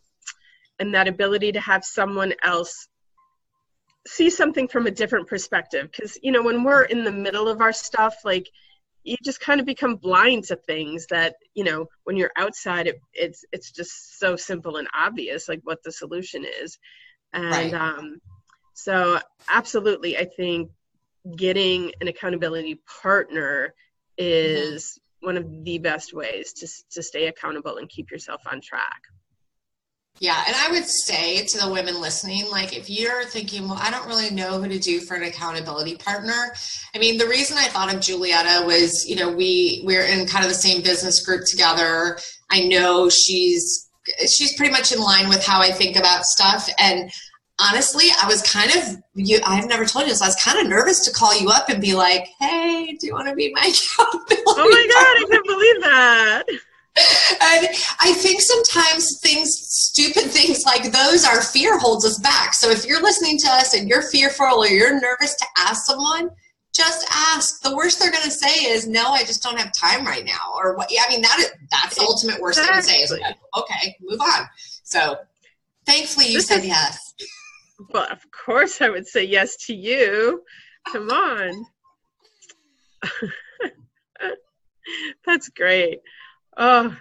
and 0.80 0.94
that 0.94 1.10
ability 1.10 1.52
to 1.52 1.60
have 1.60 1.84
someone 1.84 2.34
else 2.42 2.88
see 4.08 4.30
something 4.30 4.68
from 4.68 4.88
a 4.88 4.92
different 4.92 5.28
perspective. 5.28 5.90
Because, 5.92 6.18
you 6.22 6.32
know, 6.32 6.44
when 6.44 6.64
we're 6.64 6.84
in 6.84 7.04
the 7.04 7.12
middle 7.12 7.48
of 7.48 7.62
our 7.62 7.74
stuff, 7.74 8.16
like, 8.24 8.50
you 9.04 9.18
just 9.24 9.40
kind 9.40 9.60
of 9.60 9.66
become 9.66 9.96
blind 9.96 10.44
to 10.46 10.56
things 10.56 11.08
that 11.10 11.36
you 11.54 11.64
know 11.64 11.88
when 12.04 12.18
you're 12.18 12.32
outside 12.38 12.88
it, 12.88 13.00
it's 13.14 13.44
it's 13.52 13.72
just 13.72 14.20
so 14.20 14.36
simple 14.36 14.78
and 14.78 14.88
obvious 14.94 15.50
like 15.50 15.62
what 15.64 15.82
the 15.84 15.92
solution 15.92 16.46
is 16.62 16.78
and 17.34 17.52
right. 17.52 17.74
um 17.74 18.20
so 18.74 19.20
absolutely 19.50 20.18
i 20.18 20.26
think 20.26 20.70
getting 21.36 21.92
an 22.02 22.08
accountability 22.08 22.82
partner 23.02 23.74
is 24.18 24.84
mm-hmm. 24.84 25.28
one 25.28 25.38
of 25.38 25.64
the 25.64 25.78
best 25.78 26.14
ways 26.14 26.54
to 26.54 26.68
to 26.92 27.02
stay 27.02 27.28
accountable 27.28 27.78
and 27.78 27.90
keep 27.90 28.12
yourself 28.12 28.42
on 28.52 28.62
track 28.62 29.02
yeah, 30.22 30.44
and 30.46 30.56
I 30.56 30.70
would 30.70 30.86
say 30.86 31.44
to 31.46 31.58
the 31.58 31.72
women 31.72 32.00
listening, 32.00 32.48
like 32.52 32.78
if 32.78 32.92
you're 32.92 33.24
thinking, 33.24 33.68
well, 33.68 33.80
I 33.82 33.90
don't 33.90 34.08
really 34.08 34.30
know 34.30 34.62
who 34.62 34.70
to 34.70 34.78
do 34.78 35.00
for 35.00 35.16
an 35.16 35.24
accountability 35.24 35.96
partner. 35.96 36.54
I 36.94 37.00
mean, 37.00 37.18
the 37.18 37.26
reason 37.26 37.58
I 37.58 37.66
thought 37.66 37.92
of 37.92 38.00
Julietta 38.02 38.64
was, 38.68 39.04
you 39.10 39.16
know, 39.16 39.32
we 39.32 39.82
we're 39.84 40.04
in 40.04 40.28
kind 40.28 40.46
of 40.46 40.52
the 40.52 40.56
same 40.56 40.84
business 40.84 41.26
group 41.26 41.46
together. 41.48 42.20
I 42.52 42.62
know 42.66 43.10
she's 43.10 43.90
she's 44.30 44.56
pretty 44.56 44.72
much 44.72 44.92
in 44.92 45.00
line 45.00 45.28
with 45.28 45.44
how 45.44 45.60
I 45.60 45.72
think 45.72 45.98
about 45.98 46.26
stuff 46.26 46.70
and 46.78 47.12
honestly, 47.60 48.06
I 48.22 48.28
was 48.28 48.44
kind 48.44 48.72
of 48.76 49.02
you. 49.16 49.40
I've 49.44 49.68
never 49.68 49.86
told 49.86 50.06
you 50.06 50.12
this. 50.12 50.22
I 50.22 50.28
was 50.28 50.36
kind 50.36 50.60
of 50.60 50.68
nervous 50.68 51.04
to 51.06 51.12
call 51.12 51.36
you 51.40 51.50
up 51.50 51.70
and 51.70 51.82
be 51.82 51.96
like, 51.96 52.28
"Hey, 52.40 52.96
do 53.00 53.08
you 53.08 53.14
want 53.14 53.28
to 53.28 53.34
be 53.34 53.52
my 53.54 53.62
accountability?" 53.62 54.44
Oh 54.48 54.70
my 54.70 54.88
god, 54.88 55.18
I 55.18 55.26
can't 55.32 55.46
believe 55.48 55.82
that 55.82 56.46
and 57.42 57.68
I 58.00 58.14
think 58.14 58.42
sometimes 58.42 59.20
things, 59.20 59.56
stupid 59.68 60.32
things 60.32 60.66
like 60.66 60.92
those, 60.92 61.26
our 61.26 61.42
fear 61.42 61.78
holds 61.78 62.06
us 62.06 62.20
back. 62.20 62.54
So 62.54 62.70
if 62.70 62.86
you're 62.86 63.02
listening 63.02 63.38
to 63.40 63.48
us 63.50 63.74
and 63.74 63.88
you're 63.88 64.02
fearful 64.02 64.64
or 64.64 64.68
you're 64.68 65.00
nervous 65.00 65.36
to 65.36 65.46
ask 65.58 65.86
someone, 65.86 66.30
just 66.74 67.06
ask. 67.12 67.62
The 67.62 67.76
worst 67.76 68.00
they're 68.00 68.12
going 68.12 68.24
to 68.24 68.32
say 68.32 68.66
is, 68.66 68.88
"No, 68.88 69.08
I 69.08 69.24
just 69.24 69.44
don't 69.44 69.60
have 69.60 69.74
time 69.74 70.06
right 70.06 70.26
now," 70.26 70.54
or 70.56 70.76
what? 70.76 70.90
Yeah, 70.90 71.02
I 71.06 71.10
mean 71.10 71.22
that 71.22 71.38
is 71.40 71.52
that's 71.70 71.96
the 71.98 72.04
ultimate 72.04 72.40
worst 72.40 72.60
exactly. 72.60 72.82
they 72.82 73.00
can 73.00 73.08
say 73.08 73.16
is, 73.16 73.36
"Okay, 73.58 73.98
move 74.02 74.22
on." 74.22 74.48
So, 74.84 75.18
thankfully, 75.86 76.28
you 76.28 76.38
this 76.38 76.48
said 76.48 76.60
is, 76.60 76.68
yes. 76.68 77.14
Well, 77.90 78.08
of 78.10 78.20
course, 78.32 78.82
I 78.82 78.90
would 78.90 79.08
say 79.08 79.24
yes 79.24 79.58
to 79.68 79.76
you. 79.76 80.44
Come 80.92 81.10
on. 81.10 81.66
that's 85.26 85.50
great. 85.50 86.00
Oh, 86.62 86.96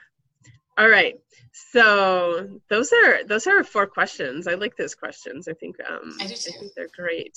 all 0.78 0.88
right. 0.88 1.16
So 1.52 2.48
those 2.70 2.94
are 2.94 3.24
those 3.24 3.46
are 3.46 3.62
four 3.62 3.86
questions. 3.86 4.46
I 4.46 4.54
like 4.54 4.74
those 4.74 4.94
questions. 4.94 5.48
I 5.48 5.52
think 5.52 5.76
um, 5.86 6.16
I, 6.18 6.26
do 6.28 6.34
too. 6.34 6.52
I 6.56 6.58
think 6.58 6.72
they're 6.74 6.88
great. 6.96 7.34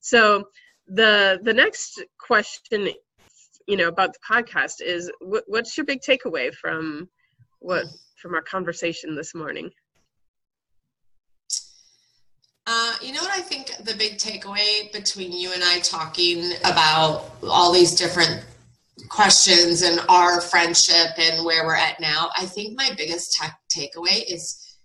So 0.00 0.48
the 0.88 1.38
the 1.44 1.54
next 1.54 2.02
question, 2.18 2.88
you 3.68 3.76
know, 3.76 3.86
about 3.86 4.14
the 4.14 4.18
podcast 4.28 4.80
is 4.80 5.12
what, 5.20 5.44
what's 5.46 5.76
your 5.76 5.86
big 5.86 6.00
takeaway 6.00 6.52
from 6.52 7.08
what 7.60 7.84
from 8.20 8.34
our 8.34 8.42
conversation 8.42 9.14
this 9.14 9.32
morning? 9.32 9.70
Uh, 12.66 12.96
you 13.00 13.12
know 13.12 13.22
what 13.22 13.32
I 13.32 13.42
think 13.42 13.76
the 13.84 13.94
big 13.94 14.18
takeaway 14.18 14.92
between 14.92 15.32
you 15.32 15.52
and 15.52 15.62
I 15.62 15.78
talking 15.78 16.52
about 16.64 17.30
all 17.44 17.70
these 17.72 17.94
different 17.94 18.44
questions 19.08 19.82
and 19.82 20.00
our 20.08 20.40
friendship 20.40 21.18
and 21.18 21.44
where 21.44 21.64
we're 21.64 21.74
at 21.74 22.00
now, 22.00 22.30
I 22.36 22.46
think 22.46 22.76
my 22.76 22.90
biggest 22.96 23.32
tech 23.32 23.58
takeaway 23.74 24.24
is 24.28 24.76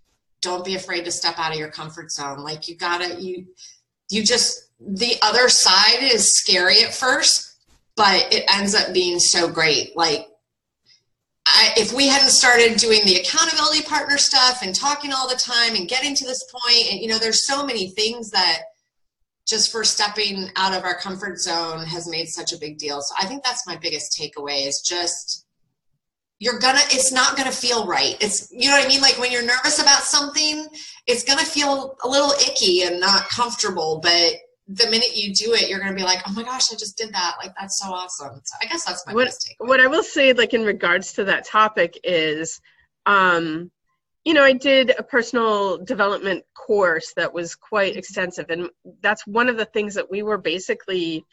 don't 0.41 0.65
be 0.65 0.75
afraid 0.75 1.05
to 1.05 1.11
step 1.11 1.39
out 1.39 1.51
of 1.51 1.57
your 1.57 1.71
comfort 1.71 2.11
zone. 2.11 2.39
Like 2.39 2.67
you 2.67 2.75
gotta, 2.75 3.21
you, 3.21 3.47
you 4.09 4.23
just, 4.23 4.69
the 4.79 5.15
other 5.21 5.49
side 5.49 6.01
is 6.01 6.35
scary 6.35 6.83
at 6.83 6.93
first, 6.93 7.57
but 7.95 8.31
it 8.33 8.43
ends 8.53 8.75
up 8.75 8.93
being 8.93 9.19
so 9.19 9.47
great. 9.47 9.95
Like 9.95 10.27
I, 11.47 11.73
if 11.77 11.93
we 11.93 12.07
hadn't 12.07 12.29
started 12.29 12.77
doing 12.77 13.01
the 13.05 13.17
accountability 13.17 13.83
partner 13.83 14.17
stuff 14.17 14.61
and 14.63 14.73
talking 14.73 15.13
all 15.13 15.29
the 15.29 15.35
time 15.35 15.75
and 15.75 15.87
getting 15.87 16.15
to 16.15 16.25
this 16.25 16.43
point, 16.51 16.91
and 16.91 16.99
you 16.99 17.07
know, 17.07 17.19
there's 17.19 17.45
so 17.45 17.65
many 17.65 17.89
things 17.89 18.31
that 18.31 18.59
just 19.45 19.71
for 19.71 19.83
stepping 19.83 20.49
out 20.55 20.73
of 20.73 20.83
our 20.83 20.95
comfort 20.95 21.39
zone 21.39 21.85
has 21.85 22.07
made 22.07 22.27
such 22.27 22.51
a 22.51 22.57
big 22.57 22.77
deal. 22.77 23.01
So 23.01 23.13
I 23.19 23.25
think 23.25 23.43
that's 23.43 23.67
my 23.67 23.75
biggest 23.75 24.17
takeaway 24.19 24.67
is 24.67 24.81
just 24.81 25.45
you're 26.39 26.59
gonna 26.59 26.81
it's 26.89 27.11
not 27.11 27.37
gonna 27.37 27.51
feel 27.51 27.85
right. 27.85 28.17
It's 28.21 28.49
you 28.51 28.67
know 28.69 28.75
what 28.75 28.85
I 28.85 28.87
mean? 28.87 29.01
Like 29.01 29.17
when 29.19 29.31
you're 29.31 29.45
nervous 29.45 29.81
about 29.81 30.01
something, 30.01 30.67
it's 31.07 31.23
gonna 31.23 31.45
feel 31.45 31.95
a 32.03 32.07
little 32.07 32.31
icky 32.31 32.83
and 32.83 32.99
not 32.99 33.29
comfortable, 33.29 33.99
but 34.01 34.33
the 34.67 34.89
minute 34.89 35.15
you 35.15 35.33
do 35.33 35.53
it, 35.53 35.69
you're 35.69 35.79
gonna 35.79 35.95
be 35.95 36.03
like, 36.03 36.19
Oh 36.27 36.33
my 36.33 36.43
gosh, 36.43 36.73
I 36.73 36.75
just 36.75 36.97
did 36.97 37.13
that. 37.13 37.35
Like 37.41 37.53
that's 37.57 37.79
so 37.79 37.87
awesome. 37.87 38.41
So 38.43 38.57
I 38.61 38.65
guess 38.65 38.83
that's 38.83 39.05
my 39.05 39.13
what, 39.13 39.25
biggest 39.25 39.47
takeaway. 39.47 39.67
What 39.67 39.79
I 39.79 39.87
will 39.87 40.03
say, 40.03 40.33
like 40.33 40.53
in 40.53 40.63
regards 40.63 41.13
to 41.13 41.25
that 41.25 41.45
topic 41.45 41.99
is 42.03 42.59
um 43.05 43.71
you 44.25 44.33
know, 44.33 44.43
I 44.43 44.53
did 44.53 44.91
a 44.97 45.03
personal 45.03 45.77
development 45.77 46.43
course 46.55 47.13
that 47.15 47.31
was 47.31 47.53
quite 47.53 47.95
extensive. 47.95 48.47
And 48.49 48.69
that's 49.01 49.25
one 49.27 49.49
of 49.49 49.57
the 49.57 49.65
things 49.65 49.93
that 49.93 50.09
we 50.09 50.23
were 50.23 50.39
basically 50.39 51.23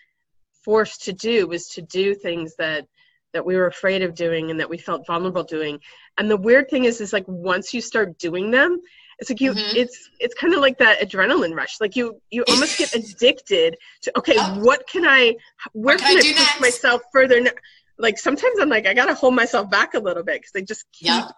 forced 0.63 1.05
to 1.05 1.13
do 1.13 1.49
was 1.49 1.69
to 1.69 1.83
do 1.83 2.15
things 2.15 2.55
that 2.57 2.87
that 3.33 3.47
we 3.47 3.57
were 3.57 3.67
afraid 3.67 4.03
of 4.03 4.15
doing 4.15 4.51
and 4.51 4.61
that 4.61 4.69
we 4.69 4.77
felt 4.77 5.07
vulnerable 5.07 5.43
doing 5.43 5.81
and 6.19 6.31
the 6.31 6.37
weird 6.37 6.69
thing 6.69 6.85
is 6.85 7.01
is 7.01 7.13
like 7.13 7.27
once 7.27 7.73
you 7.73 7.81
start 7.81 8.17
doing 8.19 8.51
them 8.51 8.81
it's 9.19 9.31
like 9.31 9.41
you 9.41 9.53
mm-hmm. 9.53 9.77
it's 9.77 10.11
it's 10.21 10.35
kind 10.35 10.53
of 10.55 10.61
like 10.61 10.79
that 10.79 11.01
adrenaline 11.01 11.55
rush 11.55 11.81
like 11.81 11.97
you 11.97 12.21
you 12.31 12.45
almost 12.49 12.79
get 12.79 12.95
addicted 12.95 13.77
to 14.03 14.17
okay 14.19 14.37
what 14.61 14.87
can 14.87 15.05
i 15.05 15.35
where 15.73 15.97
can, 15.97 16.07
can, 16.09 16.17
i, 16.17 16.21
I 16.21 16.23
push 16.23 16.37
next? 16.37 16.61
myself 16.61 17.03
further 17.13 17.41
now? 17.41 17.51
like 17.99 18.19
sometimes 18.19 18.61
i'm 18.61 18.69
like 18.69 18.87
i 18.87 18.95
gotta 18.95 19.15
hold 19.15 19.35
myself 19.35 19.71
back 19.71 19.95
a 19.95 19.99
little 19.99 20.23
bit 20.23 20.43
because 20.43 20.53
i 20.55 20.61
just 20.61 20.85
keep 20.93 21.09
yep. 21.09 21.33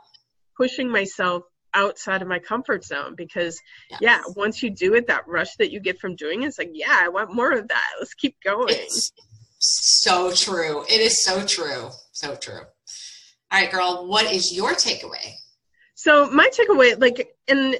Pushing 0.56 0.90
myself 0.90 1.44
outside 1.74 2.22
of 2.22 2.28
my 2.28 2.38
comfort 2.38 2.84
zone 2.84 3.14
because 3.16 3.60
yes. 3.90 3.98
yeah 4.00 4.20
once 4.36 4.62
you 4.62 4.70
do 4.70 4.94
it 4.94 5.08
that 5.08 5.26
rush 5.26 5.56
that 5.56 5.72
you 5.72 5.80
get 5.80 5.98
from 5.98 6.14
doing 6.14 6.42
it, 6.42 6.46
it's 6.46 6.58
like 6.58 6.70
yeah 6.72 7.00
i 7.02 7.08
want 7.08 7.34
more 7.34 7.52
of 7.52 7.68
that. 7.68 7.84
Let's 7.98 8.14
keep 8.14 8.36
going. 8.44 8.68
It's 8.70 9.12
so 9.58 10.32
true. 10.32 10.84
It 10.88 11.00
is 11.00 11.22
so 11.24 11.44
true. 11.44 11.90
So 12.12 12.36
true. 12.36 12.60
All 13.50 13.60
right 13.60 13.70
girl 13.70 14.06
what 14.08 14.30
is 14.32 14.54
your 14.54 14.70
takeaway? 14.70 15.34
So 15.94 16.30
my 16.30 16.48
takeaway 16.48 16.98
like 17.00 17.34
and 17.48 17.76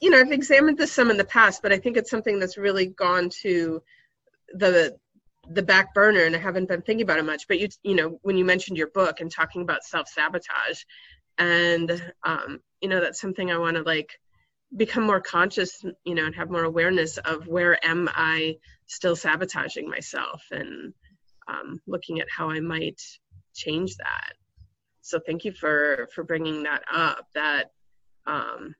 you 0.00 0.10
know 0.10 0.18
i've 0.20 0.32
examined 0.32 0.76
this 0.76 0.92
some 0.92 1.10
in 1.10 1.16
the 1.16 1.24
past 1.24 1.62
but 1.62 1.72
i 1.72 1.78
think 1.78 1.96
it's 1.96 2.10
something 2.10 2.38
that's 2.38 2.58
really 2.58 2.86
gone 2.86 3.30
to 3.40 3.82
the 4.52 4.94
the 5.48 5.62
back 5.62 5.94
burner 5.94 6.24
and 6.24 6.36
i 6.36 6.38
haven't 6.38 6.68
been 6.68 6.82
thinking 6.82 7.02
about 7.02 7.18
it 7.18 7.24
much. 7.24 7.48
But 7.48 7.60
you 7.60 7.68
you 7.82 7.94
know 7.94 8.18
when 8.22 8.36
you 8.36 8.44
mentioned 8.44 8.76
your 8.76 8.88
book 8.88 9.20
and 9.20 9.30
talking 9.30 9.62
about 9.62 9.84
self-sabotage 9.84 10.82
and 11.40 12.12
um, 12.24 12.60
you 12.80 12.88
know 12.88 13.00
that's 13.00 13.20
something 13.20 13.50
i 13.50 13.58
want 13.58 13.76
to 13.76 13.82
like 13.82 14.20
become 14.76 15.02
more 15.02 15.20
conscious 15.20 15.84
you 16.04 16.14
know 16.14 16.24
and 16.24 16.36
have 16.36 16.50
more 16.50 16.62
awareness 16.62 17.18
of 17.18 17.48
where 17.48 17.84
am 17.84 18.08
i 18.14 18.56
still 18.86 19.16
sabotaging 19.16 19.88
myself 19.88 20.42
and 20.52 20.94
um, 21.48 21.80
looking 21.88 22.20
at 22.20 22.28
how 22.30 22.48
i 22.48 22.60
might 22.60 23.00
change 23.54 23.96
that. 23.96 24.34
So 25.02 25.20
thank 25.24 25.44
you 25.44 25.52
for 25.52 26.08
for 26.14 26.24
bringing 26.24 26.64
that 26.64 26.82
up. 26.92 27.26
That 27.34 27.70
um, 28.26 28.74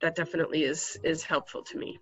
that 0.00 0.14
definitely 0.14 0.64
is 0.64 0.98
is 1.02 1.22
helpful 1.22 1.62
to 1.64 1.78
me. 1.78 1.98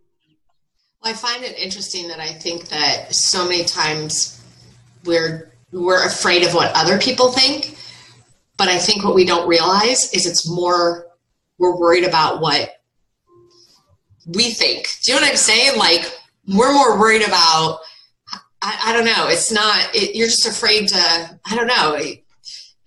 Well, 1.03 1.13
i 1.13 1.17
find 1.17 1.45
it 1.45 1.59
interesting 1.59 2.09
that 2.09 2.21
i 2.21 2.33
think 2.33 2.69
that 2.69 3.15
so 3.15 3.47
many 3.47 3.65
times 3.65 4.43
we're 5.05 5.53
we're 5.71 6.05
afraid 6.05 6.43
of 6.43 6.55
what 6.55 6.75
other 6.75 6.99
people 6.99 7.33
think 7.33 7.76
but 8.57 8.69
I 8.69 8.79
think 8.79 9.05
what 9.05 9.15
we 9.15 9.25
don't 9.25 9.47
realize 9.49 10.13
is 10.13 10.27
it's 10.27 10.49
more, 10.49 11.07
we're 11.59 11.77
worried 11.79 12.05
about 12.05 12.41
what 12.41 12.73
we 14.27 14.51
think. 14.51 14.89
Do 15.03 15.13
you 15.13 15.19
know 15.19 15.25
what 15.25 15.31
I'm 15.31 15.37
saying? 15.37 15.79
Like, 15.79 16.11
we're 16.49 16.73
more 16.73 16.99
worried 16.99 17.23
about, 17.23 17.81
I, 18.63 18.79
I 18.87 18.93
don't 18.93 19.05
know. 19.05 19.29
It's 19.29 19.53
not, 19.53 19.95
it, 19.95 20.17
you're 20.17 20.27
just 20.27 20.47
afraid 20.47 20.89
to, 20.89 21.41
I 21.45 21.55
don't 21.55 21.67
know. 21.67 21.99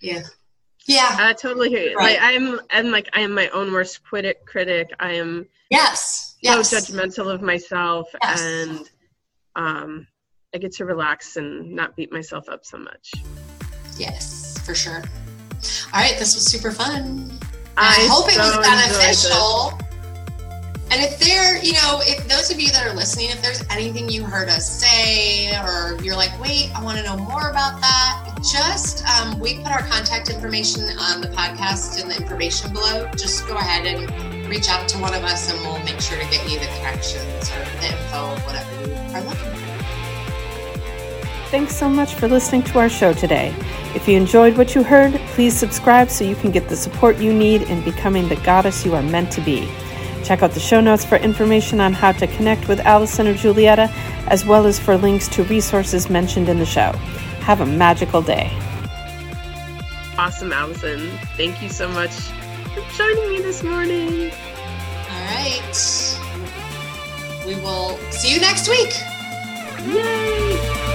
Yeah. 0.00 0.22
Yeah. 0.86 1.16
I 1.18 1.32
totally 1.34 1.68
hear 1.68 1.90
you. 1.90 1.96
Right. 1.96 2.18
Like, 2.18 2.22
I'm, 2.22 2.60
I'm 2.70 2.90
like, 2.90 3.08
I 3.12 3.20
am 3.20 3.32
my 3.32 3.48
own 3.50 3.72
worst 3.72 4.02
critic. 4.02 4.44
critic. 4.46 4.90
I 4.98 5.12
am 5.12 5.46
yes, 5.70 6.36
yes. 6.42 6.68
so 6.68 6.76
judgmental 6.76 7.32
of 7.32 7.42
myself. 7.42 8.08
Yes. 8.22 8.40
And 8.42 8.90
um, 9.56 10.06
I 10.54 10.58
get 10.58 10.72
to 10.72 10.84
relax 10.84 11.36
and 11.36 11.72
not 11.72 11.96
beat 11.96 12.12
myself 12.12 12.48
up 12.48 12.64
so 12.64 12.78
much. 12.78 13.12
Yes, 13.96 14.58
for 14.64 14.74
sure. 14.74 15.02
All 15.92 16.00
right, 16.00 16.18
this 16.18 16.34
was 16.34 16.44
super 16.44 16.70
fun. 16.70 17.30
I, 17.76 17.88
I 17.88 18.08
hope 18.10 18.28
it 18.28 18.38
was 18.38 18.56
beneficial. 18.66 19.78
And 20.92 21.00
if 21.04 21.20
there, 21.20 21.62
you 21.62 21.74
know, 21.74 22.00
if 22.02 22.26
those 22.26 22.50
of 22.50 22.60
you 22.60 22.68
that 22.72 22.84
are 22.84 22.94
listening, 22.94 23.30
if 23.30 23.40
there's 23.42 23.62
anything 23.70 24.08
you 24.10 24.24
heard 24.24 24.48
us 24.48 24.68
say, 24.68 25.56
or 25.58 25.96
you're 26.02 26.16
like, 26.16 26.38
wait, 26.40 26.72
I 26.74 26.82
want 26.82 26.98
to 26.98 27.04
know 27.04 27.16
more 27.16 27.48
about 27.48 27.80
that, 27.80 28.36
just 28.42 29.06
um, 29.06 29.38
we 29.38 29.58
put 29.58 29.70
our 29.70 29.82
contact 29.82 30.30
information 30.30 30.82
on 30.98 31.20
the 31.20 31.28
podcast 31.28 32.02
in 32.02 32.08
the 32.08 32.16
information 32.16 32.72
below. 32.72 33.08
Just 33.12 33.46
go 33.46 33.56
ahead 33.56 33.86
and 33.86 34.48
reach 34.48 34.68
out 34.68 34.88
to 34.88 34.98
one 34.98 35.14
of 35.14 35.22
us, 35.22 35.52
and 35.52 35.60
we'll 35.60 35.78
make 35.84 36.00
sure 36.00 36.18
to 36.18 36.28
get 36.28 36.42
you 36.50 36.58
the 36.58 36.66
connections 36.78 37.50
or 37.52 37.64
the 37.78 37.86
info, 37.86 38.34
whatever 38.44 38.88
you 38.88 38.94
are 39.14 39.22
looking 39.22 39.54
for. 39.54 39.69
Thanks 41.50 41.74
so 41.74 41.88
much 41.88 42.14
for 42.14 42.28
listening 42.28 42.62
to 42.62 42.78
our 42.78 42.88
show 42.88 43.12
today. 43.12 43.52
If 43.92 44.06
you 44.06 44.16
enjoyed 44.16 44.56
what 44.56 44.76
you 44.76 44.84
heard, 44.84 45.14
please 45.34 45.52
subscribe 45.52 46.08
so 46.08 46.22
you 46.22 46.36
can 46.36 46.52
get 46.52 46.68
the 46.68 46.76
support 46.76 47.18
you 47.18 47.32
need 47.32 47.62
in 47.62 47.82
becoming 47.82 48.28
the 48.28 48.36
goddess 48.36 48.86
you 48.86 48.94
are 48.94 49.02
meant 49.02 49.32
to 49.32 49.40
be. 49.40 49.68
Check 50.22 50.44
out 50.44 50.52
the 50.52 50.60
show 50.60 50.80
notes 50.80 51.04
for 51.04 51.16
information 51.16 51.80
on 51.80 51.92
how 51.92 52.12
to 52.12 52.28
connect 52.28 52.68
with 52.68 52.78
Allison 52.78 53.26
or 53.26 53.34
Julietta, 53.34 53.90
as 54.28 54.46
well 54.46 54.64
as 54.64 54.78
for 54.78 54.96
links 54.96 55.26
to 55.26 55.42
resources 55.42 56.08
mentioned 56.08 56.48
in 56.48 56.60
the 56.60 56.64
show. 56.64 56.92
Have 57.40 57.60
a 57.60 57.66
magical 57.66 58.22
day. 58.22 58.52
Awesome, 60.16 60.52
Allison. 60.52 61.10
Thank 61.36 61.60
you 61.60 61.68
so 61.68 61.88
much 61.88 62.12
for 62.12 62.96
joining 62.96 63.28
me 63.28 63.40
this 63.40 63.64
morning. 63.64 64.30
All 65.10 65.24
right. 65.34 66.16
We 67.44 67.56
will 67.56 67.96
see 68.12 68.32
you 68.32 68.40
next 68.40 68.68
week. 68.68 68.94
Yay! 69.92 70.89